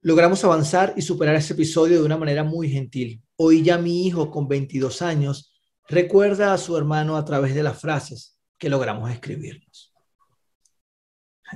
Logramos 0.00 0.44
avanzar 0.44 0.94
y 0.96 1.02
superar 1.02 1.34
ese 1.34 1.54
episodio 1.54 1.98
de 1.98 2.06
una 2.06 2.16
manera 2.16 2.44
muy 2.44 2.68
gentil. 2.68 3.22
Hoy 3.36 3.62
ya 3.62 3.76
mi 3.76 4.06
hijo 4.06 4.30
con 4.30 4.46
22 4.46 5.02
años 5.02 5.52
recuerda 5.88 6.52
a 6.52 6.58
su 6.58 6.76
hermano 6.76 7.16
a 7.16 7.24
través 7.24 7.54
de 7.54 7.62
las 7.64 7.80
frases 7.80 8.38
que 8.58 8.68
logramos 8.68 9.10
escribirnos. 9.10 9.92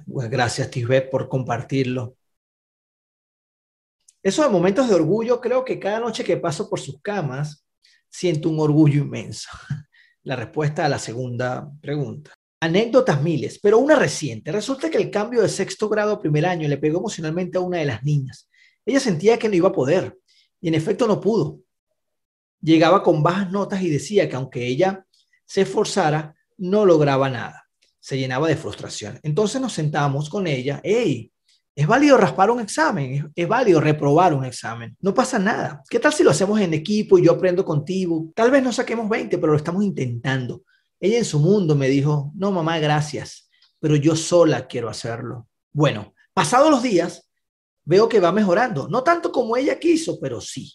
Gracias, 0.06 0.70
Tisbet, 0.70 1.10
por 1.10 1.28
compartirlo. 1.28 2.16
Esos 4.22 4.50
momentos 4.50 4.88
de 4.88 4.94
orgullo, 4.94 5.40
creo 5.40 5.64
que 5.64 5.78
cada 5.78 5.98
noche 5.98 6.24
que 6.24 6.36
paso 6.36 6.68
por 6.68 6.78
sus 6.78 7.00
camas, 7.00 7.64
siento 8.10 8.50
un 8.50 8.60
orgullo 8.60 9.02
inmenso. 9.02 9.48
La 10.22 10.36
respuesta 10.36 10.84
a 10.84 10.88
la 10.90 10.98
segunda 10.98 11.70
pregunta. 11.80 12.34
Anécdotas 12.60 13.22
miles, 13.22 13.58
pero 13.58 13.78
una 13.78 13.96
reciente. 13.96 14.52
Resulta 14.52 14.90
que 14.90 14.98
el 14.98 15.10
cambio 15.10 15.40
de 15.40 15.48
sexto 15.48 15.88
grado 15.88 16.12
a 16.12 16.20
primer 16.20 16.44
año 16.44 16.68
le 16.68 16.76
pegó 16.76 16.98
emocionalmente 16.98 17.56
a 17.56 17.62
una 17.62 17.78
de 17.78 17.86
las 17.86 18.02
niñas. 18.04 18.50
Ella 18.84 19.00
sentía 19.00 19.38
que 19.38 19.48
no 19.48 19.54
iba 19.54 19.68
a 19.68 19.72
poder 19.72 20.18
y 20.60 20.68
en 20.68 20.74
efecto 20.74 21.06
no 21.06 21.18
pudo. 21.22 21.60
Llegaba 22.60 23.02
con 23.02 23.22
bajas 23.22 23.50
notas 23.50 23.80
y 23.80 23.88
decía 23.88 24.28
que 24.28 24.36
aunque 24.36 24.66
ella 24.66 25.06
se 25.46 25.62
esforzara, 25.62 26.34
no 26.58 26.84
lograba 26.84 27.30
nada. 27.30 27.66
Se 27.98 28.18
llenaba 28.18 28.46
de 28.46 28.56
frustración. 28.56 29.18
Entonces 29.22 29.58
nos 29.58 29.72
sentamos 29.72 30.28
con 30.28 30.46
ella. 30.46 30.82
Hey, 30.84 31.32
es 31.80 31.86
válido 31.86 32.18
raspar 32.18 32.50
un 32.50 32.60
examen, 32.60 33.32
es, 33.34 33.48
válido 33.48 33.80
reprobar 33.80 34.34
un 34.34 34.44
examen. 34.44 34.94
No 35.00 35.14
pasa 35.14 35.38
nada. 35.38 35.82
¿Qué 35.88 35.98
tal 35.98 36.12
si 36.12 36.22
lo 36.22 36.30
hacemos 36.30 36.60
en 36.60 36.74
equipo 36.74 37.18
y 37.18 37.24
yo 37.24 37.32
aprendo 37.32 37.64
contigo? 37.64 38.30
Tal 38.34 38.50
vez 38.50 38.62
no 38.62 38.70
saquemos 38.70 39.08
20, 39.08 39.38
pero 39.38 39.52
lo 39.52 39.56
estamos 39.56 39.82
intentando. 39.82 40.62
Ella 41.00 41.16
en 41.16 41.24
su 41.24 41.38
mundo 41.38 41.74
me 41.74 41.88
dijo, 41.88 42.32
no, 42.34 42.52
mamá, 42.52 42.78
gracias, 42.80 43.48
pero 43.78 43.96
yo 43.96 44.14
sola 44.14 44.66
quiero 44.66 44.90
hacerlo. 44.90 45.48
Bueno, 45.72 46.12
pasados 46.34 46.70
los 46.70 46.82
días, 46.82 47.30
veo 47.86 48.10
que 48.10 48.20
va 48.20 48.30
mejorando. 48.30 48.86
No 48.86 49.02
tanto 49.02 49.32
como 49.32 49.56
ella 49.56 49.78
quiso, 49.78 50.20
pero 50.20 50.38
sí. 50.42 50.74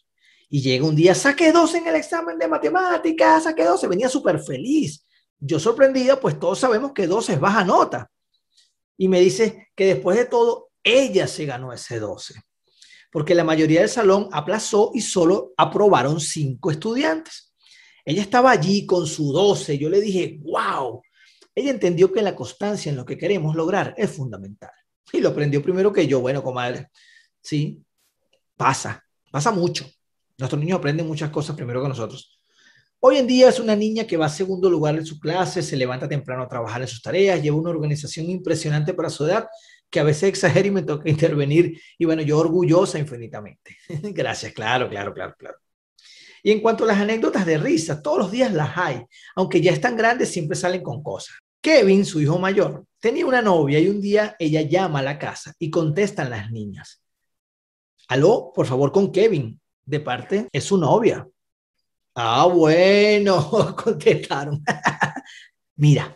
Y 0.49 0.63
llega 0.63 0.87
un 0.87 0.95
día, 0.95 1.13
saqué 1.13 1.51
12 1.51 1.77
en 1.77 1.87
el 1.87 1.97
examen 1.97 2.39
de 2.39 2.47
matemáticas, 2.47 3.43
saqué 3.43 3.63
12, 3.63 3.87
venía 3.87 4.09
súper 4.09 4.39
feliz. 4.39 5.05
Yo 5.39 5.59
sorprendida, 5.59 6.19
pues 6.19 6.39
todos 6.39 6.57
sabemos 6.57 6.93
que 6.93 7.05
12 7.05 7.33
es 7.33 7.39
baja 7.39 7.63
nota. 7.63 8.09
Y 8.97 9.07
me 9.07 9.19
dice 9.19 9.67
que 9.75 9.85
después 9.85 10.17
de 10.17 10.25
todo, 10.25 10.64
ella 10.85 11.27
se 11.27 11.45
ganó 11.45 11.73
ese 11.73 11.99
12, 11.99 12.35
porque 13.11 13.35
la 13.35 13.43
mayoría 13.43 13.81
del 13.81 13.89
salón 13.89 14.29
aplazó 14.31 14.91
y 14.93 15.01
solo 15.01 15.53
aprobaron 15.57 16.21
cinco 16.21 16.69
estudiantes. 16.69 17.53
Ella 18.05 18.21
estaba 18.21 18.51
allí 18.51 18.85
con 18.85 19.07
su 19.07 19.33
12, 19.33 19.79
yo 19.79 19.89
le 19.89 19.99
dije, 19.99 20.39
wow, 20.43 21.01
ella 21.55 21.71
entendió 21.71 22.13
que 22.13 22.21
la 22.21 22.35
constancia 22.35 22.91
en 22.91 22.95
lo 22.95 23.03
que 23.03 23.17
queremos 23.17 23.55
lograr 23.55 23.95
es 23.97 24.11
fundamental. 24.11 24.71
Y 25.11 25.21
lo 25.21 25.29
aprendió 25.29 25.61
primero 25.63 25.91
que 25.91 26.05
yo, 26.05 26.19
bueno, 26.19 26.43
comadre, 26.43 26.89
sí, 27.41 27.83
pasa, 28.55 29.03
pasa 29.31 29.51
mucho. 29.51 29.89
Nuestros 30.37 30.59
niños 30.59 30.77
aprenden 30.77 31.07
muchas 31.07 31.31
cosas 31.31 31.55
primero 31.55 31.81
que 31.81 31.89
nosotros. 31.89 32.39
Hoy 32.99 33.17
en 33.17 33.27
día 33.27 33.49
es 33.49 33.59
una 33.59 33.75
niña 33.75 34.05
que 34.05 34.17
va 34.17 34.27
a 34.27 34.29
segundo 34.29 34.69
lugar 34.69 34.95
en 34.95 35.05
su 35.05 35.19
clase, 35.19 35.61
se 35.61 35.77
levanta 35.77 36.07
temprano 36.07 36.43
a 36.43 36.47
trabajar 36.47 36.81
en 36.81 36.87
sus 36.87 37.01
tareas, 37.01 37.41
lleva 37.41 37.57
una 37.57 37.69
organización 37.69 38.29
impresionante 38.29 38.93
para 38.93 39.09
su 39.09 39.25
edad 39.25 39.47
que 39.89 39.99
a 39.99 40.03
veces 40.03 40.23
exagero 40.23 40.67
y 40.67 40.71
me 40.71 40.83
toca 40.83 41.09
intervenir. 41.09 41.81
Y 41.97 42.05
bueno, 42.05 42.21
yo 42.21 42.37
orgullosa 42.39 42.99
infinitamente. 42.99 43.77
Gracias, 43.89 44.53
claro, 44.53 44.89
claro, 44.89 45.13
claro, 45.13 45.35
claro. 45.37 45.57
Y 46.43 46.51
en 46.51 46.61
cuanto 46.61 46.83
a 46.83 46.87
las 46.87 46.99
anécdotas 46.99 47.45
de 47.45 47.57
risa, 47.57 48.03
todos 48.03 48.19
los 48.19 48.31
días 48.31 48.53
las 48.53 48.77
hay, 48.77 49.01
aunque 49.35 49.61
ya 49.61 49.71
están 49.71 49.97
grandes, 49.97 50.29
siempre 50.29 50.55
salen 50.55 50.83
con 50.83 51.01
cosas. 51.01 51.35
Kevin, 51.59 52.05
su 52.05 52.21
hijo 52.21 52.37
mayor, 52.37 52.85
tenía 52.99 53.25
una 53.25 53.41
novia 53.41 53.79
y 53.79 53.87
un 53.87 53.99
día 53.99 54.35
ella 54.37 54.61
llama 54.61 54.99
a 54.99 55.03
la 55.03 55.17
casa 55.17 55.53
y 55.57 55.71
contestan 55.71 56.29
las 56.29 56.51
niñas. 56.51 57.01
Aló, 58.07 58.51
por 58.53 58.67
favor, 58.67 58.91
con 58.91 59.11
Kevin. 59.11 59.59
De 59.83 59.99
parte, 59.99 60.47
es 60.51 60.63
su 60.63 60.77
novia. 60.77 61.27
Ah, 62.13 62.45
bueno, 62.45 63.75
contestaron. 63.83 64.63
Mira, 65.75 66.15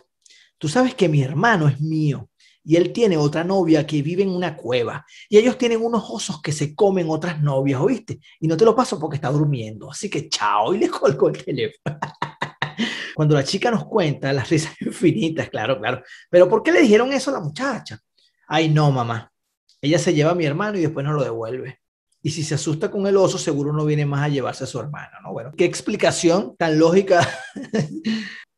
tú 0.58 0.68
sabes 0.68 0.94
que 0.94 1.08
mi 1.08 1.22
hermano 1.22 1.66
es 1.66 1.80
mío 1.80 2.29
y 2.64 2.76
él 2.76 2.92
tiene 2.92 3.16
otra 3.16 3.44
novia 3.44 3.86
que 3.86 4.02
vive 4.02 4.22
en 4.22 4.30
una 4.30 4.56
cueva 4.56 5.04
y 5.28 5.38
ellos 5.38 5.56
tienen 5.56 5.82
unos 5.82 6.04
osos 6.08 6.42
que 6.42 6.52
se 6.52 6.74
comen 6.74 7.08
otras 7.08 7.42
novias, 7.42 7.80
¿oíste? 7.80 8.20
Y 8.40 8.48
no 8.48 8.56
te 8.56 8.64
lo 8.64 8.74
paso 8.74 8.98
porque 8.98 9.16
está 9.16 9.30
durmiendo, 9.30 9.90
así 9.90 10.10
que 10.10 10.28
chao 10.28 10.74
y 10.74 10.78
le 10.78 10.88
colgó 10.90 11.28
el 11.28 11.42
teléfono. 11.44 11.98
Cuando 13.14 13.34
la 13.34 13.44
chica 13.44 13.70
nos 13.70 13.84
cuenta 13.86 14.32
las 14.32 14.48
risas 14.48 14.74
infinitas, 14.80 15.48
claro, 15.50 15.78
claro, 15.78 16.02
pero 16.28 16.48
¿por 16.48 16.62
qué 16.62 16.72
le 16.72 16.82
dijeron 16.82 17.12
eso 17.12 17.30
a 17.30 17.34
la 17.34 17.40
muchacha? 17.40 17.98
Ay, 18.46 18.68
no, 18.68 18.90
mamá, 18.90 19.32
ella 19.80 19.98
se 19.98 20.12
lleva 20.12 20.32
a 20.32 20.34
mi 20.34 20.44
hermano 20.44 20.78
y 20.78 20.82
después 20.82 21.04
no 21.04 21.12
lo 21.12 21.22
devuelve. 21.22 21.80
Y 22.22 22.30
si 22.30 22.42
se 22.42 22.54
asusta 22.54 22.90
con 22.90 23.06
el 23.06 23.16
oso, 23.16 23.38
seguro 23.38 23.72
no 23.72 23.86
viene 23.86 24.04
más 24.04 24.22
a 24.22 24.28
llevarse 24.28 24.64
a 24.64 24.66
su 24.66 24.78
hermano, 24.78 25.16
¿no? 25.22 25.32
Bueno, 25.32 25.52
qué 25.56 25.64
explicación 25.64 26.54
tan 26.58 26.78
lógica. 26.78 27.26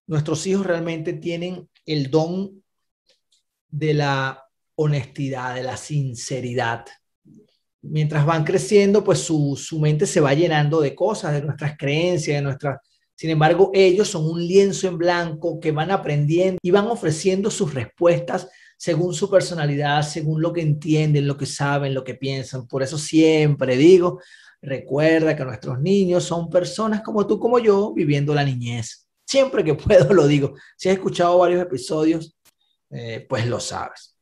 Nuestros 0.08 0.44
hijos 0.48 0.66
realmente 0.66 1.12
tienen 1.12 1.68
el 1.86 2.10
don 2.10 2.61
de 3.72 3.94
la 3.94 4.44
honestidad, 4.76 5.56
de 5.56 5.64
la 5.64 5.76
sinceridad. 5.76 6.84
Mientras 7.80 8.24
van 8.24 8.44
creciendo, 8.44 9.02
pues 9.02 9.18
su, 9.18 9.58
mente 9.80 10.06
se 10.06 10.20
va 10.20 10.34
llenando 10.34 10.80
de 10.80 10.94
cosas, 10.94 11.32
de 11.32 11.42
nuestras 11.42 11.76
creencias, 11.76 12.36
de 12.36 12.42
nuestras... 12.42 12.78
Sin 13.16 13.30
embargo, 13.30 13.70
ellos 13.74 14.08
son 14.08 14.26
un 14.26 14.46
lienzo 14.46 14.88
en 14.88 14.98
blanco 14.98 15.58
que 15.58 15.72
van 15.72 15.90
aprendiendo 15.90 16.58
y 16.62 16.70
van 16.70 16.86
ofreciendo 16.86 17.50
sus 17.50 17.74
respuestas 17.74 18.48
según 18.76 19.14
su 19.14 19.30
personalidad, 19.30 20.02
según 20.02 20.42
lo 20.42 20.52
que 20.52 20.60
entienden, 20.60 21.26
lo 21.26 21.36
que 21.36 21.46
saben, 21.46 21.94
lo 21.94 22.04
que 22.04 22.14
piensan. 22.14 22.66
Por 22.66 22.82
eso 22.82 22.98
siempre 22.98 23.76
digo, 23.76 24.20
recuerda 24.60 25.36
que 25.36 25.44
nuestros 25.44 25.80
niños 25.80 26.24
son 26.24 26.50
personas 26.50 27.02
como 27.02 27.26
tú, 27.26 27.38
como 27.38 27.58
yo, 27.58 27.92
viviendo 27.94 28.34
la 28.34 28.44
niñez. 28.44 29.08
Siempre 29.24 29.64
que 29.64 29.74
puedo 29.74 30.12
lo 30.14 30.26
digo. 30.26 30.54
Si 30.76 30.88
has 30.88 30.96
escuchado 30.96 31.38
varios 31.38 31.62
episodios, 31.62 32.34
eh, 32.92 33.26
pues 33.28 33.46
lo 33.46 33.58
sabes. 33.58 34.16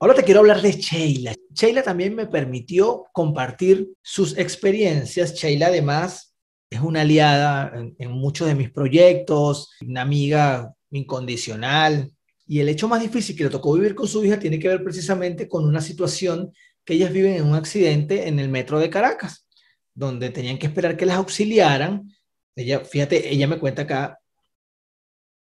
Ahora 0.00 0.14
te 0.14 0.22
quiero 0.22 0.40
hablar 0.40 0.62
de 0.62 0.72
Sheila. 0.72 1.34
Sheila 1.52 1.82
también 1.82 2.14
me 2.14 2.26
permitió 2.26 3.06
compartir 3.12 3.88
sus 4.02 4.36
experiencias. 4.38 5.34
Sheila 5.34 5.66
además 5.66 6.36
es 6.70 6.80
una 6.80 7.00
aliada 7.00 7.72
en, 7.98 8.10
muchos 8.12 8.46
de 8.46 8.54
mis 8.54 8.70
proyectos, 8.70 9.70
una 9.80 10.02
amiga 10.02 10.72
incondicional. 10.90 12.12
Y 12.46 12.60
el 12.60 12.68
hecho 12.68 12.86
más 12.88 13.02
difícil 13.02 13.36
que 13.36 13.44
le 13.44 13.50
tocó 13.50 13.74
vivir 13.74 13.94
con 13.94 14.06
su 14.06 14.24
hija 14.24 14.38
tiene 14.38 14.58
que 14.58 14.68
ver 14.68 14.84
precisamente 14.84 15.48
con 15.48 15.64
una 15.66 15.80
situación 15.80 16.52
que 16.84 16.94
ellas 16.94 17.12
viven 17.12 17.34
en 17.34 17.46
un 17.46 17.54
accidente 17.54 18.28
en 18.28 18.38
el 18.38 18.48
metro 18.48 18.78
de 18.78 18.90
Caracas, 18.90 19.46
donde 19.94 20.30
tenían 20.30 20.58
que 20.58 20.66
esperar 20.66 20.96
que 20.96 21.06
las 21.06 21.16
auxiliaran. 21.16 22.08
Ella, 22.54 22.80
fíjate, 22.80 23.32
ella 23.32 23.46
me 23.46 23.58
cuenta 23.58 23.82
acá 23.82 24.18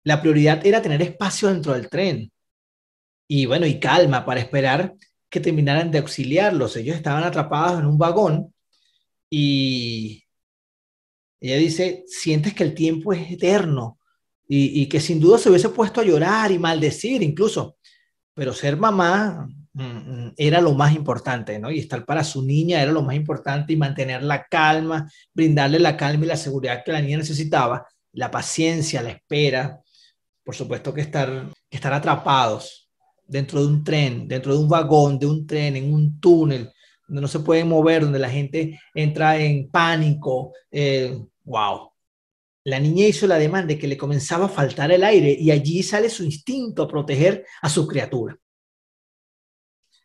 la 0.05 0.21
prioridad 0.21 0.65
era 0.65 0.83
tener 0.83 1.03
espacio 1.03 1.49
dentro 1.49 1.73
del 1.73 1.89
tren 1.89 2.31
y 3.27 3.47
bueno, 3.47 3.67
y 3.67 3.81
calma 3.81 4.25
para 4.25 4.41
esperar 4.41 4.95
que 5.31 5.41
terminaran 5.41 5.91
de 5.91 5.99
auxiliarlos. 5.99 6.77
Ellos 6.77 6.97
estaban 6.97 7.25
atrapados 7.25 7.81
en 7.81 7.87
un 7.87 7.99
vagón 7.99 8.55
y 9.31 10.25
ella 11.41 11.57
dice, 11.57 12.05
sientes 12.07 12.55
que 12.55 12.65
el 12.65 12.75
tiempo 12.75 13.13
es 13.13 13.31
eterno 13.33 13.99
y, 14.47 14.87
que 14.87 15.01
sin 15.01 15.19
duda 15.19 15.39
se 15.39 15.49
hubiese 15.49 15.71
puesto 15.71 16.01
a 16.01 16.05
llorar 16.05 16.53
y 16.53 16.59
maldecir 16.59 17.23
incluso, 17.23 17.79
pero 18.35 18.53
ser 18.53 18.77
mamá 18.77 19.49
mm, 19.73 19.83
mm, 19.83 20.35
era 20.37 20.61
lo 20.61 20.75
más 20.75 20.95
importante, 20.95 21.59
¿no? 21.59 21.71
Y 21.71 21.79
estar 21.79 22.05
para 22.05 22.23
su 22.23 22.43
niña 22.45 22.83
era 22.83 22.93
lo 22.93 23.03
más 23.03 23.17
importante 23.17 23.73
y 23.73 23.77
mantener 23.77 24.23
la 24.23 24.45
calma, 24.45 25.11
brindarle 25.33 25.79
la 25.79 25.97
calma 25.97 26.27
y 26.27 26.29
la 26.29 26.37
seguridad 26.37 26.85
que 26.85 26.93
la 26.93 27.01
niña 27.01 27.19
necesitaba, 27.19 27.87
la 28.13 28.31
paciencia, 28.31 29.03
la 29.03 29.11
espera, 29.11 29.81
por 30.45 30.55
supuesto 30.55 30.93
que 30.93 31.01
estar, 31.01 31.51
estar 31.71 31.93
atrapados 31.93 32.91
dentro 33.27 33.61
de 33.61 33.67
un 33.67 33.83
tren, 33.83 34.29
dentro 34.29 34.53
de 34.53 34.59
un 34.59 34.69
vagón, 34.69 35.19
de 35.19 35.27
un 35.27 35.47
tren, 35.47 35.77
en 35.77 35.93
un 35.93 36.21
túnel, 36.21 36.71
donde 37.09 37.23
no 37.23 37.29
se 37.29 37.41
pueden 37.41 37.69
mover, 37.69 38.03
donde 38.03 38.19
la 38.19 38.31
gente 38.31 38.79
entra 38.95 39.39
en 39.39 39.71
pánico. 39.71 40.53
Eh, 40.71 41.19
wow. 41.45 41.91
La 42.65 42.79
niña 42.79 43.07
hizo 43.07 43.27
la 43.27 43.39
demanda 43.39 43.69
de 43.69 43.79
que 43.79 43.89
le 43.89 43.97
comenzaba 43.97 44.47
a 44.47 44.51
faltar 44.51 44.91
el 44.93 45.05
aire 45.05 45.37
y 45.39 45.51
allí 45.51 45.83
sale 45.83 46.09
su 46.09 46.25
instinto 46.25 46.83
a 46.83 46.89
proteger 46.89 47.45
a 47.63 47.69
su 47.69 47.87
criatura. 47.87 48.39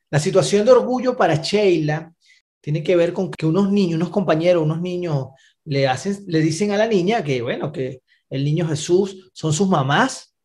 La 0.10 0.20
situación 0.20 0.66
de 0.66 0.72
orgullo 0.72 1.16
para 1.16 1.36
Sheila 1.36 2.14
tiene 2.62 2.84
que 2.84 2.96
ver 2.96 3.14
con 3.14 3.30
que 3.32 3.46
unos 3.46 3.72
niños, 3.72 3.96
unos 3.96 4.10
compañeros, 4.10 4.64
unos 4.64 4.82
niños 4.82 5.28
le, 5.66 5.88
hacen, 5.88 6.24
le 6.28 6.40
dicen 6.40 6.72
a 6.72 6.78
la 6.78 6.88
niña 6.88 7.24
que, 7.24 7.42
bueno, 7.42 7.72
que 7.72 8.02
el 8.30 8.44
niño 8.44 8.68
Jesús 8.68 9.30
son 9.34 9.54
sus 9.54 9.68
mamás. 9.68 10.36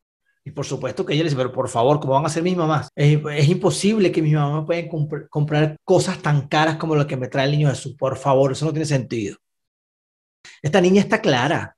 Y 0.47 0.50
por 0.50 0.67
supuesto 0.67 1.07
que 1.07 1.14
ella 1.14 1.23
le 1.23 1.31
dice, 1.31 1.37
pero 1.37 1.53
por 1.53 1.69
favor, 1.69 2.00
¿cómo 2.00 2.14
van 2.14 2.26
a 2.26 2.29
ser 2.29 2.43
mis 2.43 2.57
mamás? 2.57 2.88
Es, 2.95 3.49
imposible 3.49 4.12
que 4.12 4.21
mis 4.21 4.35
mamás 4.35 4.67
puedan 4.67 4.88
comprar 5.31 5.76
cosas 5.85 6.21
tan 6.21 6.49
caras 6.49 6.76
como 6.76 6.95
lo 6.95 7.07
que 7.07 7.17
me 7.17 7.29
trae 7.29 7.47
el 7.47 7.53
niño 7.53 7.71
Jesús. 7.71 7.95
Por 7.99 8.17
favor, 8.19 8.53
eso 8.53 8.67
no 8.67 8.73
tiene 8.73 8.85
sentido. 8.85 9.38
Esta 10.61 10.81
niña 10.83 11.00
está 11.00 11.23
clara. 11.23 11.76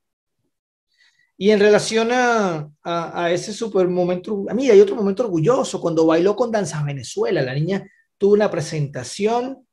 Y 1.39 1.51
en 1.51 1.61
relación 1.61 2.09
a, 2.11 2.69
a, 2.83 3.31
ese 3.31 3.53
super 3.53 3.87
momento, 3.87 4.47
a 4.49 4.55
mí 4.55 4.69
hay 4.69 4.81
otro 4.81 4.97
momento 4.97 5.23
orgulloso, 5.25 5.81
cuando 5.81 6.07
bailó 6.07 6.35
con 6.35 6.51
Danzas 6.51 6.85
Venezuela, 6.85 7.43
la 7.43 7.55
niña 7.55 7.87
tuvo 8.19 8.33
una 8.33 8.51
presentación 8.51 9.67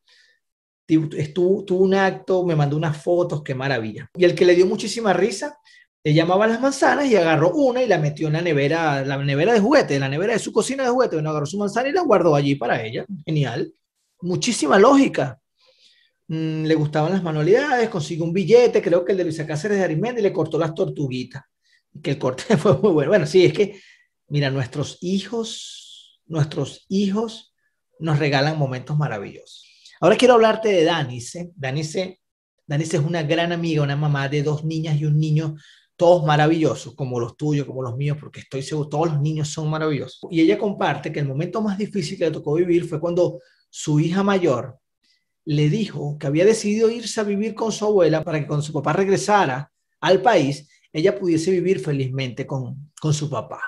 estuvo, 0.88 1.64
tuvo 1.64 1.84
un 1.84 1.94
acto, 1.94 2.46
me 2.46 2.56
mandó 2.56 2.78
unas 2.78 3.02
fotos, 3.02 3.44
qué 3.44 3.56
maravilla. 3.56 4.10
Y 4.16 4.26
el 4.26 4.36
que 4.36 4.46
le 4.46 4.56
dio 4.56 4.66
muchísima 4.66 5.14
risa, 5.14 5.58
le 6.04 6.14
llamaba 6.14 6.48
las 6.48 6.60
manzanas 6.60 7.06
y 7.08 7.16
agarró 7.16 7.52
una 7.52 7.82
y 7.82 7.88
la 7.88 7.98
metió 7.98 8.28
en 8.28 8.34
la 8.34 8.42
nevera, 8.42 9.06
la 9.06 9.18
nevera 9.18 9.54
de 9.54 9.62
juguete, 9.62 10.00
la 10.00 10.10
nevera 10.10 10.34
de 10.34 10.40
su 10.40 10.52
cocina 10.52 10.84
de 10.84 10.90
juguete. 10.90 11.16
Bueno, 11.16 11.30
agarró 11.30 11.46
su 11.46 11.58
manzana 11.58 11.88
y 11.90 11.94
la 11.94 12.02
guardó 12.02 12.36
allí 12.36 12.56
para 12.56 12.84
ella. 12.84 13.06
Genial. 13.26 13.74
Muchísima 14.22 14.78
lógica. 14.78 15.40
Mm, 16.28 16.66
le 16.66 16.76
gustaban 16.76 17.14
las 17.14 17.24
manualidades, 17.24 17.90
consiguió 17.90 18.26
un 18.26 18.34
billete, 18.34 18.82
creo 18.82 19.06
que 19.06 19.14
el 19.14 19.18
de 19.18 19.24
Luisa 19.26 19.48
Cáceres 19.48 19.78
de 19.78 19.84
Arimendi 19.84 20.20
y 20.20 20.24
le 20.24 20.34
cortó 20.34 20.58
las 20.58 20.74
tortuguitas. 20.74 21.44
Que 22.02 22.12
el 22.12 22.18
corte 22.18 22.58
fue 22.58 22.78
muy 22.78 22.92
bueno. 22.92 23.10
Bueno, 23.10 23.26
sí, 23.26 23.46
es 23.46 23.54
que, 23.54 23.80
mira, 24.28 24.50
nuestros 24.50 24.98
hijos, 25.02 26.22
nuestros 26.26 26.86
hijos 26.90 27.54
nos 28.00 28.20
regalan 28.20 28.58
momentos 28.58 28.98
maravillosos. 28.98 29.66
Ahora 30.02 30.18
quiero 30.18 30.34
hablarte 30.34 30.68
de 30.68 30.84
Danice. 30.84 31.52
Danice, 31.56 32.20
Danice 32.68 32.98
es 32.98 33.04
una 33.04 33.24
gran 33.24 33.54
amiga, 33.54 33.84
una 33.84 33.96
mamá 33.96 34.28
de 34.28 34.44
dos 34.44 34.66
niñas 34.66 35.00
y 35.00 35.06
un 35.06 35.18
niño, 35.18 35.56
todos 36.04 36.26
maravillosos, 36.26 36.96
como 36.96 37.18
los 37.18 37.38
tuyos, 37.38 37.66
como 37.66 37.82
los 37.82 37.96
míos, 37.96 38.18
porque 38.20 38.42
estoy 38.42 38.62
seguro, 38.62 38.90
todos 38.90 39.14
los 39.14 39.22
niños 39.22 39.48
son 39.48 39.70
maravillosos. 39.70 40.20
Y 40.30 40.42
ella 40.42 40.58
comparte 40.58 41.14
que 41.14 41.22
el 41.22 41.30
momento 41.30 41.62
más 41.62 41.78
difícil 41.78 42.18
que 42.18 42.26
le 42.26 42.32
tocó 42.32 42.56
vivir 42.56 42.84
fue 42.90 43.00
cuando 43.00 43.40
su 43.70 44.02
hija 44.02 44.22
mayor 44.22 44.80
le 45.46 45.70
dijo 45.70 46.18
que 46.20 46.28
había 46.28 46.44
decidido 46.44 46.92
irse 46.92 47.22
a 47.22 47.24
vivir 47.24 47.56
con 47.56 47.72
su 47.72 47.86
abuela 47.86 48.22
para 48.22 48.38
que 48.42 48.48
cuando 48.48 48.66
su 48.66 48.74
papá 48.74 48.92
regresara 48.92 49.72
al 50.02 50.22
país, 50.22 50.68
ella 50.92 51.18
pudiese 51.18 51.52
vivir 51.52 51.80
felizmente 51.80 52.46
con, 52.46 52.92
con 53.00 53.14
su 53.14 53.30
papá 53.30 53.62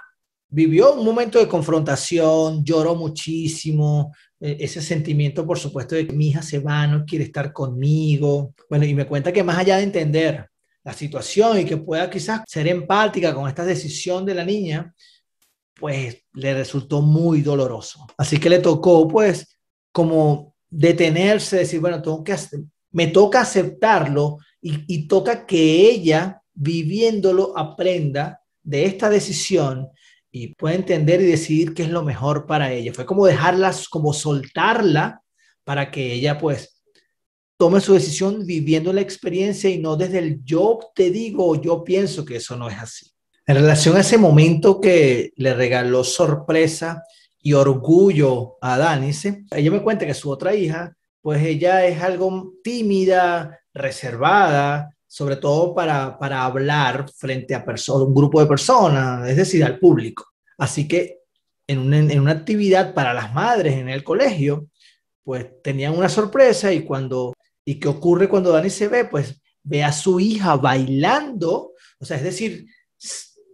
vivió 0.47 0.93
un 0.93 1.03
momento 1.03 1.39
de 1.39 1.47
confrontación, 1.47 2.63
lloró 2.63 2.95
muchísimo, 2.95 4.13
eh, 4.39 4.57
ese 4.59 4.81
sentimiento, 4.81 5.45
por 5.45 5.57
supuesto, 5.57 5.95
de 5.95 6.07
que 6.07 6.13
mi 6.13 6.29
hija 6.29 6.41
se 6.41 6.59
va, 6.59 6.85
no 6.87 7.03
quiere 7.03 7.25
estar 7.25 7.51
conmigo. 7.51 8.53
Bueno, 8.69 8.85
y 8.85 8.93
me 8.93 9.05
cuenta 9.05 9.33
que 9.33 9.43
más 9.43 9.57
allá 9.57 9.77
de 9.77 9.83
entender 9.83 10.49
la 10.85 10.93
situación 10.93 11.59
y 11.59 11.65
que 11.65 11.77
pueda 11.77 12.09
quizás 12.09 12.41
ser 12.47 12.67
empática 12.67 13.33
con 13.33 13.47
esta 13.47 13.65
decisión 13.65 14.23
de 14.23 14.35
la 14.35 14.45
niña, 14.45 14.93
pues 15.73 16.23
le 16.33 16.53
resultó 16.53 17.01
muy 17.01 17.41
doloroso. 17.41 18.05
Así 18.17 18.37
que 18.39 18.51
le 18.51 18.59
tocó, 18.59 19.07
pues, 19.07 19.57
como 19.91 20.55
detenerse, 20.69 21.57
decir, 21.57 21.79
bueno, 21.81 22.01
tengo 22.03 22.23
que, 22.23 22.35
me 22.91 23.07
toca 23.07 23.41
aceptarlo 23.41 24.37
y, 24.61 24.85
y 24.87 25.07
toca 25.07 25.47
que 25.47 25.89
ella, 25.89 26.41
viviéndolo, 26.53 27.57
aprenda 27.57 28.41
de 28.61 28.85
esta 28.85 29.09
decisión 29.09 29.89
y 30.31 30.53
puede 30.53 30.75
entender 30.75 31.19
y 31.19 31.25
decidir 31.25 31.73
qué 31.73 31.83
es 31.83 31.89
lo 31.89 32.03
mejor 32.03 32.45
para 32.45 32.71
ella. 32.71 32.93
Fue 32.93 33.07
como 33.07 33.25
dejarlas, 33.25 33.89
como 33.89 34.13
soltarla 34.13 35.23
para 35.63 35.89
que 35.89 36.13
ella 36.13 36.37
pues 36.37 36.74
tome 37.57 37.79
su 37.81 37.93
decisión 37.93 38.45
viviendo 38.45 38.91
la 38.91 39.01
experiencia 39.01 39.69
y 39.69 39.79
no 39.79 39.95
desde 39.95 40.19
el 40.19 40.43
yo 40.43 40.79
te 40.93 41.11
digo 41.11 41.61
yo 41.61 41.83
pienso 41.83 42.25
que 42.25 42.37
eso 42.37 42.55
no 42.55 42.69
es 42.69 42.77
así. 42.77 43.11
En 43.47 43.55
relación 43.55 43.95
a 43.95 44.01
ese 44.01 44.17
momento 44.17 44.81
que 44.81 45.31
le 45.35 45.53
regaló 45.53 46.03
sorpresa 46.03 47.03
y 47.39 47.53
orgullo 47.53 48.57
a 48.59 48.77
Danice, 48.77 49.45
ella 49.51 49.69
me 49.69 49.83
cuenta 49.83 50.05
que 50.05 50.15
su 50.15 50.31
otra 50.31 50.55
hija, 50.55 50.95
pues 51.21 51.43
ella 51.43 51.85
es 51.85 52.01
algo 52.01 52.53
tímida, 52.63 53.59
reservada, 53.71 54.89
sobre 55.05 55.35
todo 55.35 55.75
para, 55.75 56.17
para 56.17 56.43
hablar 56.43 57.05
frente 57.15 57.53
a 57.53 57.63
un 57.93 58.15
grupo 58.15 58.39
de 58.39 58.47
personas, 58.47 59.29
es 59.29 59.37
decir, 59.37 59.63
al 59.63 59.77
público. 59.77 60.25
Así 60.57 60.87
que 60.87 61.19
en 61.67 61.79
una, 61.79 61.99
en 61.99 62.19
una 62.19 62.31
actividad 62.31 62.95
para 62.95 63.13
las 63.13 63.31
madres 63.33 63.75
en 63.75 63.89
el 63.89 64.03
colegio, 64.03 64.67
pues 65.23 65.61
tenían 65.61 65.95
una 65.95 66.09
sorpresa 66.09 66.73
y 66.73 66.83
cuando, 66.83 67.34
¿y 67.65 67.79
qué 67.79 67.87
ocurre 67.87 68.29
cuando 68.29 68.51
Dani 68.51 68.69
se 68.69 68.87
ve? 68.87 69.05
Pues 69.05 69.41
ve 69.63 69.83
a 69.83 69.91
su 69.91 70.19
hija 70.19 70.55
bailando, 70.55 71.73
o 71.99 72.05
sea, 72.05 72.17
es 72.17 72.23
decir, 72.23 72.67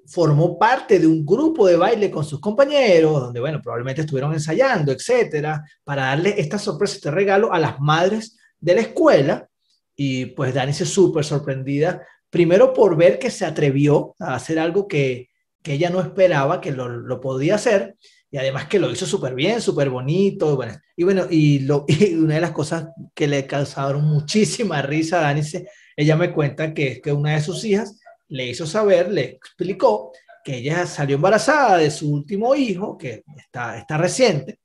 formó 0.06 0.60
parte 0.60 1.00
de 1.00 1.08
un 1.08 1.26
grupo 1.26 1.66
de 1.66 1.78
baile 1.78 2.12
con 2.12 2.26
sus 2.26 2.42
compañeros, 2.42 3.22
donde, 3.22 3.40
bueno, 3.40 3.62
probablemente 3.62 4.02
estuvieron 4.02 4.34
ensayando, 4.34 4.92
etcétera, 4.92 5.64
para 5.86 6.04
darle 6.08 6.36
esta 6.38 6.60
sorpresa, 6.60 6.96
este 6.96 7.12
regalo 7.12 7.54
a 7.54 7.60
las 7.60 7.80
madres 7.80 8.38
de 8.60 8.76
la 8.76 8.82
escuela 8.82 9.50
y 9.96 10.26
pues 10.28 10.54
Dani 10.54 10.74
se 10.74 10.86
súper 10.86 11.24
sorprendida, 11.24 12.06
primero 12.30 12.74
por 12.74 12.98
ver 12.98 13.20
que 13.20 13.30
se 13.30 13.46
atrevió 13.46 14.16
a 14.20 14.36
hacer 14.36 14.60
algo 14.60 14.88
que, 14.88 15.30
que 15.62 15.74
ella 15.74 15.90
no 15.90 16.02
esperaba 16.02 16.60
que 16.60 16.72
lo, 16.72 16.90
lo, 16.90 17.22
podía 17.22 17.56
hacer, 17.56 17.96
y 18.32 18.38
además 18.38 18.68
que 18.68 18.80
lo 18.80 18.90
hizo 18.90 19.06
súper 19.06 19.36
bien, 19.36 19.60
súper 19.60 19.90
bonito. 19.90 20.56
Bueno, 20.56 20.74
y 20.96 21.04
bueno, 21.04 21.28
y, 21.30 21.60
lo, 21.60 21.84
y 21.88 22.16
una 22.16 22.36
de 22.36 22.42
las 22.42 22.52
cosas 22.52 22.88
que 23.14 23.28
le 23.28 23.46
causaron 23.46 24.06
muchísima 24.06 24.82
risa 24.82 25.20
a 25.20 25.24
Dani, 25.24 25.42
ella 25.98 26.16
me 26.16 26.32
cuenta 26.32 26.74
que, 26.74 27.02
que 27.02 27.12
una 27.12 27.34
de 27.34 27.42
sus 27.42 27.64
hijas 27.66 28.00
le 28.30 28.48
hizo 28.48 28.66
saber, 28.66 29.12
le 29.12 29.24
explicó 29.24 30.14
que 30.44 30.56
ella 30.56 30.88
salió 30.88 31.18
embarazada 31.18 31.78
de 31.78 31.92
su 31.92 32.12
último 32.12 32.56
hijo, 32.56 32.98
que 32.98 33.24
está, 33.38 33.78
está 33.78 33.98
reciente, 33.98 34.60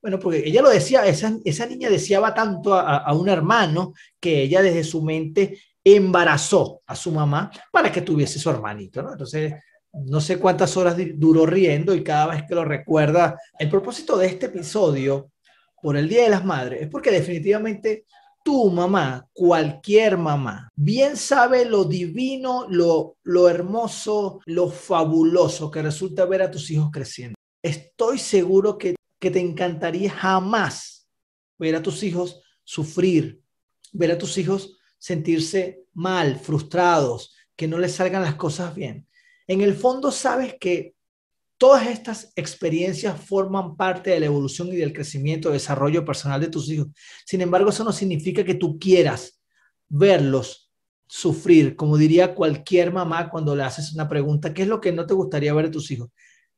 bueno, 0.00 0.18
porque 0.18 0.42
ella 0.46 0.62
lo 0.62 0.70
decía, 0.70 1.04
esa, 1.04 1.36
esa 1.44 1.66
niña 1.66 1.90
deseaba 1.90 2.32
tanto 2.32 2.72
a, 2.74 2.98
a, 2.98 3.12
un 3.12 3.28
hermano 3.28 3.92
que 4.18 4.42
ella 4.42 4.62
desde 4.62 4.82
su 4.82 5.02
mente 5.02 5.60
embarazó 5.84 6.80
a 6.86 6.96
su 6.96 7.12
mamá 7.12 7.50
para 7.70 7.92
que 7.92 8.00
tuviese 8.00 8.38
su 8.38 8.48
hermanito, 8.48 9.02
¿no? 9.02 9.12
Entonces, 9.12 9.54
no 9.92 10.20
sé 10.20 10.38
cuántas 10.38 10.76
horas 10.76 10.96
duró 11.16 11.46
riendo 11.46 11.94
y 11.94 12.04
cada 12.04 12.28
vez 12.28 12.44
que 12.48 12.54
lo 12.54 12.64
recuerda, 12.64 13.38
el 13.58 13.68
propósito 13.68 14.16
de 14.16 14.26
este 14.26 14.46
episodio 14.46 15.32
por 15.82 15.96
el 15.96 16.08
Día 16.08 16.24
de 16.24 16.30
las 16.30 16.44
Madres 16.44 16.82
es 16.82 16.88
porque 16.88 17.10
definitivamente 17.10 18.04
tu 18.42 18.70
mamá, 18.70 19.26
cualquier 19.32 20.16
mamá, 20.16 20.70
bien 20.74 21.16
sabe 21.16 21.64
lo 21.64 21.84
divino, 21.84 22.66
lo, 22.68 23.16
lo 23.22 23.48
hermoso, 23.48 24.40
lo 24.46 24.70
fabuloso 24.70 25.70
que 25.70 25.82
resulta 25.82 26.24
ver 26.24 26.42
a 26.42 26.50
tus 26.50 26.70
hijos 26.70 26.90
creciendo. 26.90 27.34
Estoy 27.62 28.18
seguro 28.18 28.78
que 28.78 28.94
que 29.20 29.30
te 29.30 29.38
encantaría 29.38 30.10
jamás 30.10 31.06
ver 31.58 31.76
a 31.76 31.82
tus 31.82 32.02
hijos 32.02 32.42
sufrir, 32.64 33.42
ver 33.92 34.10
a 34.10 34.18
tus 34.18 34.38
hijos 34.38 34.78
sentirse 34.98 35.84
mal, 35.92 36.38
frustrados, 36.38 37.36
que 37.54 37.68
no 37.68 37.78
les 37.78 37.92
salgan 37.92 38.22
las 38.22 38.34
cosas 38.34 38.74
bien. 38.74 39.06
En 39.50 39.62
el 39.62 39.74
fondo 39.74 40.12
sabes 40.12 40.54
que 40.60 40.94
todas 41.58 41.88
estas 41.88 42.32
experiencias 42.36 43.20
forman 43.20 43.76
parte 43.76 44.10
de 44.10 44.20
la 44.20 44.26
evolución 44.26 44.68
y 44.68 44.76
del 44.76 44.92
crecimiento, 44.92 45.50
desarrollo 45.50 46.04
personal 46.04 46.40
de 46.40 46.50
tus 46.50 46.70
hijos. 46.70 46.86
Sin 47.26 47.40
embargo, 47.40 47.70
eso 47.70 47.82
no 47.82 47.90
significa 47.90 48.44
que 48.44 48.54
tú 48.54 48.78
quieras 48.78 49.42
verlos 49.88 50.70
sufrir, 51.08 51.74
como 51.74 51.96
diría 51.96 52.36
cualquier 52.36 52.92
mamá 52.92 53.28
cuando 53.28 53.56
le 53.56 53.64
haces 53.64 53.92
una 53.92 54.08
pregunta, 54.08 54.54
¿qué 54.54 54.62
es 54.62 54.68
lo 54.68 54.80
que 54.80 54.92
no 54.92 55.04
te 55.04 55.14
gustaría 55.14 55.52
ver 55.52 55.64
de 55.64 55.72
tus 55.72 55.90
hijos? 55.90 56.10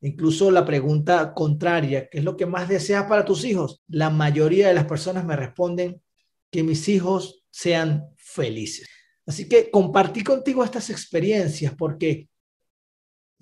Incluso 0.03 0.51
la 0.51 0.67
pregunta 0.67 1.33
contraria, 1.33 2.11
¿qué 2.11 2.19
es 2.19 2.25
lo 2.25 2.37
que 2.37 2.45
más 2.45 2.69
deseas 2.69 3.07
para 3.07 3.25
tus 3.25 3.47
hijos? 3.47 3.83
La 3.89 4.11
mayoría 4.11 4.69
de 4.69 4.75
las 4.75 4.85
personas 4.85 5.25
me 5.25 5.35
responden 5.35 6.03
que 6.51 6.63
mis 6.63 6.87
hijos 6.91 7.43
sean 7.51 8.05
felices. 8.19 8.87
Así 9.25 9.49
que 9.49 9.71
compartí 9.71 10.23
contigo 10.23 10.63
estas 10.63 10.91
experiencias 10.91 11.75
porque 11.75 12.29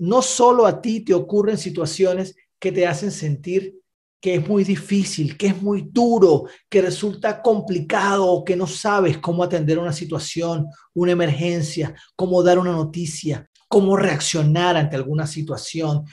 no 0.01 0.23
solo 0.23 0.67
a 0.67 0.81
ti 0.81 1.01
te 1.01 1.15
ocurren 1.15 1.59
situaciones 1.59 2.35
que 2.59 2.73
te 2.73 2.87
hacen 2.87 3.11
sentir 3.11 3.77
que 4.21 4.35
es 4.35 4.47
muy 4.47 4.65
difícil, 4.65 5.37
que 5.39 5.47
es 5.47 5.63
muy 5.63 5.89
duro, 5.91 6.45
que 6.69 6.83
resulta 6.83 7.41
complicado, 7.41 8.45
que 8.45 8.55
no 8.55 8.67
sabes 8.67 9.17
cómo 9.17 9.43
atender 9.43 9.79
una 9.79 9.95
situación, 9.95 10.67
una 10.93 11.13
emergencia, 11.13 11.95
cómo 12.17 12.43
dar 12.43 12.59
una 12.59 12.73
noticia, 12.73 13.49
cómo 13.67 13.97
reaccionar 13.97 14.77
ante 14.77 14.97
alguna 14.97 15.27
situación, 15.27 16.05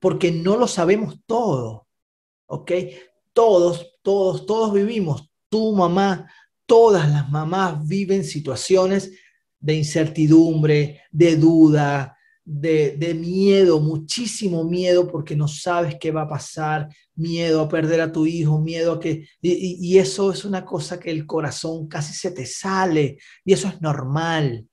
porque 0.00 0.32
no 0.32 0.56
lo 0.56 0.66
sabemos 0.66 1.18
todo, 1.26 1.88
¿ok? 2.46 2.72
Todos, 3.34 3.98
todos, 4.02 4.46
todos 4.46 4.72
vivimos 4.72 5.30
tu 5.52 5.74
mamá. 5.74 6.30
Todas 6.64 7.10
las 7.10 7.30
mamás 7.30 7.86
viven 7.86 8.24
situaciones 8.24 9.12
de 9.60 9.74
incertidumbre, 9.74 11.02
de 11.10 11.36
duda, 11.36 12.16
de, 12.44 13.14
miedo, 13.14 13.80
muchísimo 13.80 14.64
miedo 14.64 15.06
porque 15.08 15.36
no 15.36 15.48
sabes 15.48 15.96
qué 16.00 16.10
va 16.10 16.22
a 16.22 16.28
pasar, 16.28 16.88
miedo 17.14 17.60
a 17.60 17.68
perder 17.68 18.00
a 18.00 18.12
tu 18.12 18.26
hijo, 18.26 18.60
miedo 18.60 18.92
a 18.92 19.00
que... 19.00 19.28
Y, 19.40 19.78
y 19.80 19.98
eso 19.98 20.32
es 20.32 20.44
una 20.44 20.64
cosa 20.64 20.98
que 20.98 21.10
el 21.10 21.26
corazón 21.26 21.86
casi 21.88 22.12
se 22.14 22.30
te 22.30 22.46
sale 22.46 23.18
y 23.44 23.52
eso 23.52 23.68
es 23.68 23.80
normal. 23.80 24.66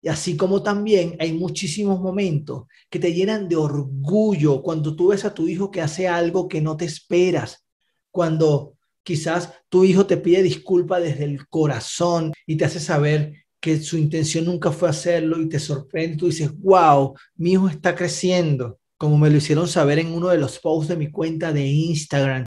Y 0.00 0.08
así 0.08 0.36
como 0.36 0.62
también 0.62 1.16
hay 1.20 1.32
muchísimos 1.32 2.00
momentos 2.00 2.64
que 2.90 2.98
te 2.98 3.14
llenan 3.14 3.48
de 3.48 3.54
orgullo 3.54 4.60
cuando 4.60 4.96
tú 4.96 5.08
ves 5.08 5.24
a 5.24 5.32
tu 5.32 5.46
hijo 5.46 5.70
que 5.70 5.80
hace 5.80 6.08
algo 6.08 6.48
que 6.48 6.60
no 6.60 6.76
te 6.76 6.84
esperas, 6.84 7.64
cuando 8.10 8.76
quizás 9.04 9.52
tu 9.68 9.84
hijo 9.84 10.04
te 10.06 10.16
pide 10.16 10.42
disculpa 10.42 10.98
desde 10.98 11.24
el 11.24 11.48
corazón 11.48 12.32
y 12.46 12.56
te 12.56 12.64
hace 12.64 12.80
saber 12.80 13.44
que 13.62 13.80
su 13.80 13.96
intención 13.96 14.46
nunca 14.46 14.72
fue 14.72 14.88
hacerlo 14.88 15.40
y 15.40 15.48
te 15.48 15.60
sorprende, 15.60 16.16
tú 16.16 16.26
dices, 16.26 16.50
wow, 16.58 17.16
mi 17.36 17.52
hijo 17.52 17.68
está 17.68 17.94
creciendo, 17.94 18.80
como 18.98 19.16
me 19.16 19.30
lo 19.30 19.36
hicieron 19.36 19.68
saber 19.68 20.00
en 20.00 20.12
uno 20.12 20.30
de 20.30 20.38
los 20.38 20.58
posts 20.58 20.88
de 20.88 20.96
mi 20.96 21.12
cuenta 21.12 21.52
de 21.52 21.64
Instagram. 21.64 22.44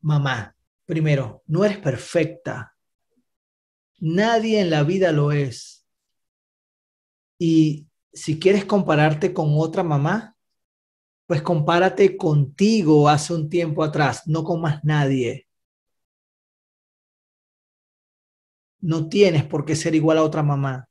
Mamá, 0.00 0.56
primero, 0.86 1.42
no 1.46 1.66
eres 1.66 1.76
perfecta. 1.76 2.74
Nadie 4.00 4.60
en 4.60 4.70
la 4.70 4.84
vida 4.84 5.12
lo 5.12 5.32
es. 5.32 5.86
Y 7.38 7.86
si 8.10 8.38
quieres 8.38 8.64
compararte 8.64 9.34
con 9.34 9.50
otra 9.58 9.82
mamá, 9.82 10.34
pues 11.26 11.42
compárate 11.42 12.16
contigo 12.16 13.06
hace 13.06 13.34
un 13.34 13.50
tiempo 13.50 13.84
atrás, 13.84 14.22
no 14.24 14.44
con 14.44 14.62
más 14.62 14.82
nadie. 14.82 15.43
No 18.84 19.08
tienes 19.08 19.44
por 19.44 19.64
qué 19.64 19.74
ser 19.76 19.94
igual 19.94 20.18
a 20.18 20.22
otra 20.22 20.42
mamá. 20.42 20.86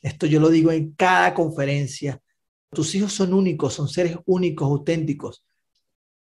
Esto 0.00 0.26
yo 0.26 0.38
lo 0.38 0.48
digo 0.48 0.70
en 0.70 0.92
cada 0.92 1.34
conferencia. 1.34 2.20
Tus 2.70 2.94
hijos 2.94 3.12
son 3.12 3.34
únicos, 3.34 3.74
son 3.74 3.88
seres 3.88 4.16
únicos, 4.24 4.66
auténticos. 4.66 5.44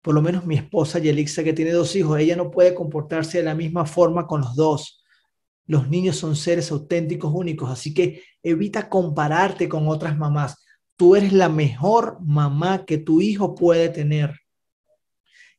Por 0.01 0.13
lo 0.13 0.21
menos 0.21 0.45
mi 0.45 0.55
esposa 0.55 0.99
Yelixa, 0.99 1.43
que 1.43 1.53
tiene 1.53 1.71
dos 1.71 1.95
hijos, 1.95 2.19
ella 2.19 2.35
no 2.35 2.51
puede 2.51 2.75
comportarse 2.75 3.39
de 3.39 3.45
la 3.45 3.55
misma 3.55 3.85
forma 3.85 4.27
con 4.27 4.41
los 4.41 4.55
dos. 4.55 5.03
Los 5.65 5.89
niños 5.89 6.17
son 6.17 6.35
seres 6.35 6.71
auténticos, 6.71 7.31
únicos, 7.33 7.69
así 7.69 7.91
que 7.91 8.21
evita 8.43 8.89
compararte 8.89 9.67
con 9.67 9.87
otras 9.87 10.15
mamás. 10.15 10.63
Tú 10.97 11.15
eres 11.15 11.33
la 11.33 11.49
mejor 11.49 12.19
mamá 12.21 12.85
que 12.85 12.99
tu 12.99 13.21
hijo 13.21 13.55
puede 13.55 13.89
tener. 13.89 14.39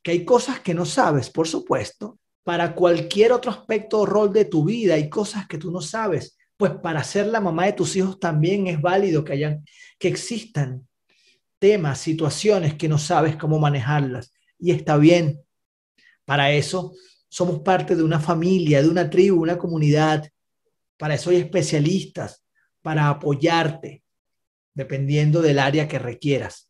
Que 0.05 0.13
hay 0.13 0.25
cosas 0.25 0.61
que 0.61 0.73
no 0.73 0.85
sabes, 0.85 1.31
por 1.31 1.49
supuesto, 1.49 2.20
para 2.43 2.75
cualquier 2.75 3.33
otro 3.33 3.51
aspecto 3.51 4.01
o 4.01 4.07
rol 4.07 4.33
de 4.33 4.45
tu 4.45 4.65
vida 4.65 4.99
y 4.99 5.09
cosas 5.09 5.47
que 5.47 5.59
tú 5.59 5.71
no 5.71 5.81
sabes. 5.81 6.37
Pues 6.57 6.73
para 6.73 7.05
ser 7.05 7.27
la 7.27 7.41
mamá 7.41 7.67
de 7.67 7.73
tus 7.73 7.97
hijos 7.97 8.19
también 8.19 8.67
es 8.67 8.81
válido 8.81 9.25
que 9.25 9.33
hayan, 9.33 9.65
que 9.99 10.09
existan 10.09 10.87
temas, 11.59 11.99
situaciones 12.01 12.75
que 12.75 12.89
no 12.89 12.99
sabes 12.99 13.37
cómo 13.37 13.59
manejarlas. 13.59 14.33
Y 14.59 14.73
está 14.73 14.97
bien. 14.97 15.41
Para 16.25 16.51
eso 16.53 16.95
somos 17.29 17.61
parte 17.61 17.95
de 17.95 18.03
una 18.03 18.19
familia, 18.19 18.83
de 18.83 18.89
una 18.89 19.09
tribu, 19.09 19.43
una 19.43 19.59
comunidad. 19.59 20.29
Para 20.97 21.15
eso 21.15 21.31
hay 21.31 21.37
especialistas, 21.37 22.45
para 22.83 23.09
apoyarte, 23.09 24.03
dependiendo 24.75 25.43
del 25.43 25.59
área 25.59 25.87
que 25.87 25.99
requieras. 25.99 26.69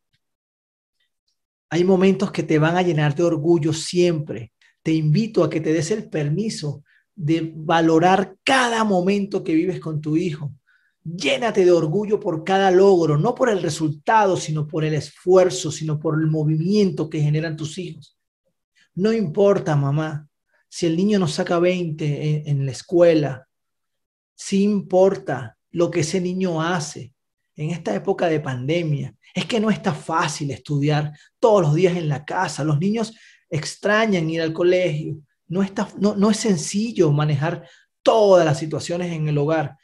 Hay 1.71 1.85
momentos 1.85 2.33
que 2.33 2.43
te 2.43 2.59
van 2.59 2.77
a 2.77 2.83
llenar 2.83 3.15
de 3.15 3.23
orgullo 3.23 3.73
siempre, 3.73 4.53
te 4.83 4.93
invito 4.93 5.45
a 5.45 5.51
que 5.51 5.61
te 5.61 5.73
des 5.73 5.91
el 5.91 6.09
permiso 6.09 6.85
de 7.15 7.53
valorar 7.55 8.37
cada 8.45 8.83
momento 8.85 9.45
que 9.45 9.55
vives 9.55 9.81
con 9.81 10.01
tu 10.01 10.17
hijo. 10.17 10.53
Llénate 11.05 11.65
de 11.65 11.73
orgullo 11.73 12.21
por 12.21 12.45
cada 12.45 12.71
logro, 12.71 13.19
no 13.19 13.35
por 13.35 13.51
el 13.51 13.63
resultado, 13.63 14.37
sino 14.37 14.67
por 14.67 14.85
el 14.85 14.95
esfuerzo, 14.95 15.71
sino 15.71 15.99
por 15.99 16.21
el 16.21 16.27
movimiento 16.27 17.09
que 17.09 17.21
generan 17.21 17.57
tus 17.57 17.79
hijos. 17.79 18.19
No 18.95 19.13
importa, 19.13 19.77
mamá, 19.77 20.29
si 20.69 20.87
el 20.87 20.97
niño 20.97 21.19
no 21.19 21.27
saca 21.27 21.59
20 21.59 22.49
en, 22.49 22.65
la 22.65 22.73
escuela, 22.73 23.49
sí 24.35 24.63
importa 24.63 25.59
lo 25.71 25.91
que 25.91 26.01
ese 26.01 26.21
niño 26.21 26.63
hace 26.63 27.13
en 27.57 27.71
esta 27.71 27.95
época 27.95 28.29
de 28.29 28.41
pandemia. 28.41 29.15
Es 29.35 29.47
que 29.47 29.61
no 29.61 29.71
está 29.71 29.93
fácil 29.93 30.51
estudiar 30.51 31.13
todos 31.39 31.63
los 31.63 31.75
días 31.75 31.97
en 31.97 32.09
la 32.09 32.25
casa. 32.25 32.63
Los 32.63 32.79
niños 32.79 33.15
extrañan 33.51 34.31
ir 34.31 34.41
al 34.41 34.53
colegio. 34.53 35.17
No, 35.49 35.63
está, 35.63 35.89
no, 35.99 36.31
es 36.31 36.37
sencillo 36.37 37.11
manejar 37.11 37.69
todas 38.03 38.45
las 38.45 38.59
situaciones 38.59 39.13
en 39.13 39.29
el 39.29 39.37
hogar. 39.37 39.77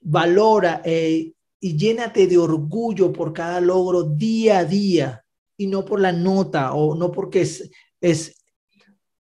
Valora 0.00 0.82
eh, 0.84 1.32
y 1.60 1.76
llénate 1.76 2.26
de 2.26 2.36
orgullo 2.36 3.12
por 3.12 3.32
cada 3.32 3.60
logro 3.60 4.02
día 4.02 4.58
a 4.58 4.64
día 4.64 5.24
y 5.56 5.68
no 5.68 5.84
por 5.84 6.00
la 6.00 6.10
nota 6.10 6.74
o 6.74 6.96
no 6.96 7.12
porque 7.12 7.42
es, 7.42 7.70
es 8.00 8.42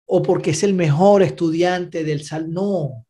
o 0.06 0.22
porque 0.22 0.50
es 0.50 0.62
el 0.62 0.72
mejor 0.72 1.22
estudiante 1.22 2.02
del 2.02 2.24
sal. 2.24 2.50
No, 2.50 3.06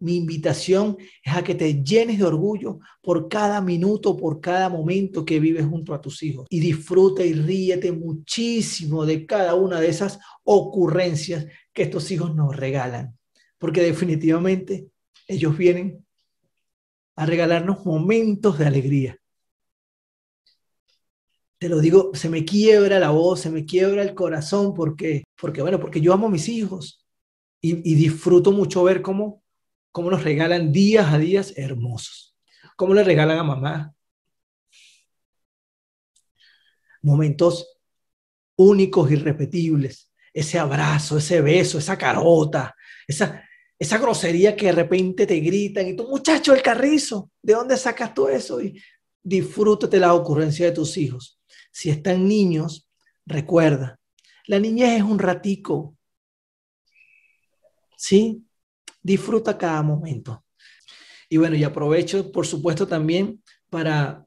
mi 0.00 0.16
invitación 0.16 0.96
es 1.22 1.34
a 1.34 1.44
que 1.44 1.54
te 1.54 1.84
llenes 1.84 2.18
de 2.18 2.24
orgullo 2.24 2.80
por 3.02 3.28
cada 3.28 3.60
minuto, 3.60 4.16
por 4.16 4.40
cada 4.40 4.68
momento 4.68 5.24
que 5.24 5.38
vives 5.38 5.66
junto 5.66 5.94
a 5.94 6.00
tus 6.00 6.22
hijos. 6.22 6.46
Y 6.48 6.58
disfruta 6.58 7.24
y 7.24 7.34
ríete 7.34 7.92
muchísimo 7.92 9.04
de 9.04 9.26
cada 9.26 9.54
una 9.54 9.78
de 9.78 9.88
esas 9.88 10.18
ocurrencias 10.42 11.46
que 11.72 11.82
estos 11.82 12.10
hijos 12.10 12.34
nos 12.34 12.56
regalan. 12.56 13.16
Porque 13.58 13.82
definitivamente 13.82 14.88
ellos 15.28 15.56
vienen 15.56 16.04
a 17.14 17.26
regalarnos 17.26 17.84
momentos 17.84 18.58
de 18.58 18.66
alegría. 18.66 19.16
Te 21.58 21.68
lo 21.68 21.78
digo, 21.80 22.12
se 22.14 22.30
me 22.30 22.46
quiebra 22.46 22.98
la 22.98 23.10
voz, 23.10 23.40
se 23.40 23.50
me 23.50 23.66
quiebra 23.66 24.02
el 24.02 24.14
corazón 24.14 24.72
porque, 24.72 25.24
porque 25.38 25.60
bueno, 25.60 25.78
porque 25.78 26.00
yo 26.00 26.14
amo 26.14 26.28
a 26.28 26.30
mis 26.30 26.48
hijos 26.48 27.04
y, 27.60 27.92
y 27.92 27.94
disfruto 27.96 28.50
mucho 28.50 28.82
ver 28.82 29.02
cómo 29.02 29.39
cómo 29.92 30.10
nos 30.10 30.24
regalan 30.24 30.72
días 30.72 31.12
a 31.12 31.18
días 31.18 31.54
hermosos. 31.56 32.36
Cómo 32.76 32.94
le 32.94 33.04
regalan 33.04 33.38
a 33.38 33.44
mamá 33.44 33.94
momentos 37.02 37.78
únicos, 38.56 39.10
irrepetibles. 39.10 40.12
Ese 40.32 40.58
abrazo, 40.58 41.18
ese 41.18 41.40
beso, 41.40 41.78
esa 41.78 41.96
carota, 41.98 42.74
esa, 43.06 43.42
esa 43.78 43.98
grosería 43.98 44.54
que 44.54 44.66
de 44.66 44.72
repente 44.72 45.26
te 45.26 45.40
gritan 45.40 45.88
y 45.88 45.96
tú, 45.96 46.08
muchacho, 46.08 46.54
el 46.54 46.62
carrizo, 46.62 47.30
¿de 47.42 47.54
dónde 47.54 47.76
sacas 47.76 48.14
tú 48.14 48.28
eso? 48.28 48.60
Y 48.60 48.80
disfrútate 49.22 49.98
la 49.98 50.14
ocurrencia 50.14 50.66
de 50.66 50.72
tus 50.72 50.96
hijos. 50.96 51.40
Si 51.72 51.90
están 51.90 52.28
niños, 52.28 52.88
recuerda, 53.26 53.98
la 54.46 54.58
niñez 54.58 54.98
es 54.98 55.02
un 55.02 55.18
ratico. 55.18 55.96
¿Sí? 57.96 58.44
Disfruta 59.02 59.56
cada 59.56 59.82
momento. 59.82 60.44
Y 61.28 61.36
bueno, 61.36 61.56
y 61.56 61.64
aprovecho, 61.64 62.32
por 62.32 62.46
supuesto, 62.46 62.86
también 62.86 63.42
para 63.70 64.26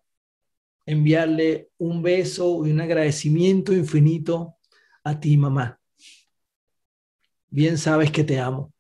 enviarle 0.86 1.70
un 1.78 2.02
beso 2.02 2.66
y 2.66 2.72
un 2.72 2.82
agradecimiento 2.82 3.74
infinito 3.74 4.56
a 5.04 5.20
ti, 5.20 5.38
mamá. 5.38 5.80
Bien 7.50 7.78
sabes 7.78 8.12
que 8.12 8.24
te 8.24 8.40
amo. 8.40 8.74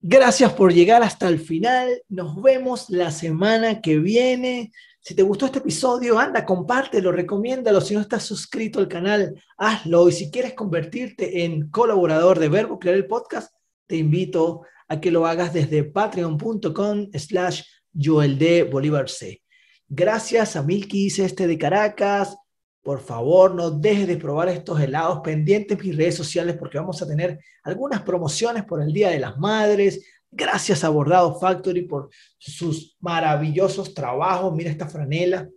Gracias 0.00 0.52
por 0.52 0.72
llegar 0.72 1.02
hasta 1.02 1.26
el 1.26 1.40
final. 1.40 2.02
Nos 2.08 2.40
vemos 2.40 2.88
la 2.88 3.10
semana 3.10 3.80
que 3.80 3.98
viene. 3.98 4.70
Si 5.00 5.14
te 5.14 5.22
gustó 5.22 5.46
este 5.46 5.58
episodio, 5.58 6.18
anda, 6.18 6.44
compártelo, 6.44 7.10
recomiéndalo. 7.10 7.80
Si 7.80 7.94
no 7.94 8.00
estás 8.00 8.22
suscrito 8.22 8.78
al 8.78 8.86
canal, 8.86 9.42
hazlo. 9.56 10.08
Y 10.08 10.12
si 10.12 10.30
quieres 10.30 10.54
convertirte 10.54 11.44
en 11.44 11.68
colaborador 11.70 12.38
de 12.38 12.48
Verbo 12.48 12.78
Crear 12.78 12.96
el 12.96 13.06
Podcast, 13.06 13.52
te 13.88 13.96
invito 13.96 14.62
a 14.86 15.00
que 15.00 15.10
lo 15.10 15.26
hagas 15.26 15.52
desde 15.52 15.82
patreon.com 15.82 17.08
slash 17.12 17.62
Joel 17.92 18.68
Bolívar 18.70 19.08
C. 19.08 19.42
Gracias 19.88 20.54
a 20.54 20.62
Milkis 20.62 21.18
este 21.18 21.46
de 21.46 21.58
Caracas. 21.58 22.36
Por 22.82 23.00
favor, 23.00 23.54
no 23.54 23.70
dejes 23.70 24.06
de 24.06 24.16
probar 24.16 24.48
estos 24.48 24.80
helados 24.80 25.20
pendientes 25.20 25.78
en 25.78 25.86
mis 25.86 25.96
redes 25.96 26.14
sociales 26.14 26.56
porque 26.56 26.78
vamos 26.78 27.02
a 27.02 27.08
tener 27.08 27.38
algunas 27.64 28.02
promociones 28.02 28.64
por 28.64 28.80
el 28.80 28.92
Día 28.92 29.10
de 29.10 29.18
las 29.18 29.36
Madres. 29.38 30.04
Gracias 30.30 30.84
a 30.84 30.90
Bordado 30.90 31.38
Factory 31.38 31.82
por 31.82 32.10
sus 32.38 32.96
maravillosos 33.00 33.94
trabajos. 33.94 34.54
Mira 34.54 34.70
esta 34.70 34.88
franela 34.88 35.48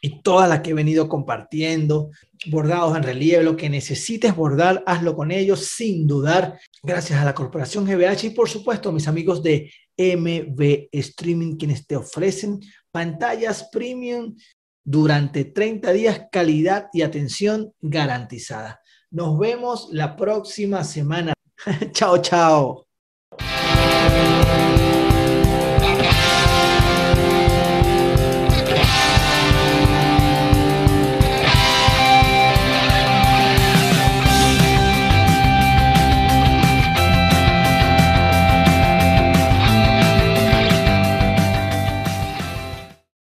y 0.00 0.22
todas 0.22 0.48
las 0.48 0.60
que 0.60 0.70
he 0.70 0.74
venido 0.74 1.08
compartiendo, 1.08 2.10
bordados 2.46 2.96
en 2.96 3.02
relieve, 3.02 3.44
lo 3.44 3.56
que 3.56 3.68
necesites 3.68 4.34
bordar, 4.34 4.82
hazlo 4.86 5.14
con 5.14 5.30
ellos 5.30 5.66
sin 5.66 6.06
dudar, 6.06 6.58
gracias 6.82 7.20
a 7.20 7.24
la 7.24 7.34
Corporación 7.34 7.84
GBH 7.84 8.24
y 8.24 8.30
por 8.30 8.48
supuesto 8.48 8.88
a 8.88 8.92
mis 8.92 9.08
amigos 9.08 9.42
de 9.42 9.70
MB 9.98 10.88
Streaming, 10.92 11.56
quienes 11.56 11.86
te 11.86 11.96
ofrecen 11.96 12.60
pantallas 12.90 13.68
premium 13.70 14.34
durante 14.82 15.44
30 15.44 15.92
días, 15.92 16.22
calidad 16.32 16.88
y 16.92 17.02
atención 17.02 17.72
garantizada. 17.80 18.80
Nos 19.10 19.38
vemos 19.38 19.88
la 19.92 20.16
próxima 20.16 20.84
semana. 20.84 21.34
chao, 21.92 22.22
chao. 22.22 22.86